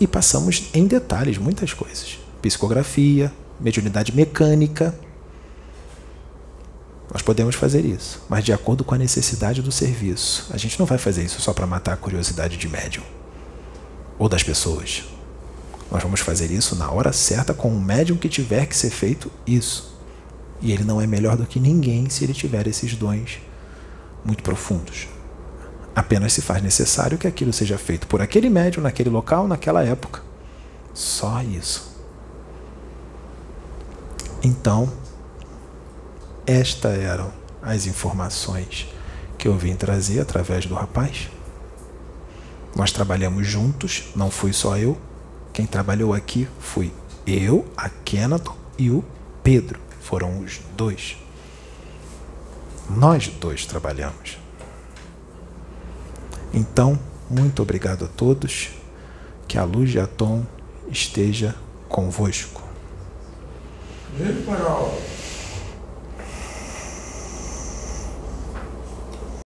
[0.00, 4.92] E passamos em detalhes muitas coisas: psicografia, mediunidade mecânica.
[7.12, 10.48] Nós podemos fazer isso, mas de acordo com a necessidade do serviço.
[10.50, 13.04] A gente não vai fazer isso só para matar a curiosidade de médium
[14.18, 15.04] ou das pessoas.
[15.92, 19.30] Nós vamos fazer isso na hora certa com o médium que tiver que ser feito
[19.46, 19.97] isso.
[20.60, 23.40] E ele não é melhor do que ninguém se ele tiver esses dons
[24.24, 25.08] muito profundos.
[25.94, 30.22] Apenas se faz necessário que aquilo seja feito por aquele médium, naquele local, naquela época.
[30.94, 31.96] Só isso.
[34.42, 34.92] Então,
[36.46, 37.32] estas eram
[37.62, 38.88] as informações
[39.36, 41.28] que eu vim trazer através do rapaz.
[42.74, 44.96] Nós trabalhamos juntos, não fui só eu.
[45.52, 46.92] Quem trabalhou aqui fui
[47.26, 49.04] eu, a Kenaton e o
[49.42, 49.87] Pedro.
[50.08, 51.18] Foram os dois.
[52.88, 54.38] Nós dois trabalhamos.
[56.50, 56.98] Então,
[57.28, 58.70] muito obrigado a todos.
[59.46, 60.46] Que a luz de Atom
[60.90, 61.54] esteja
[61.90, 62.62] convosco.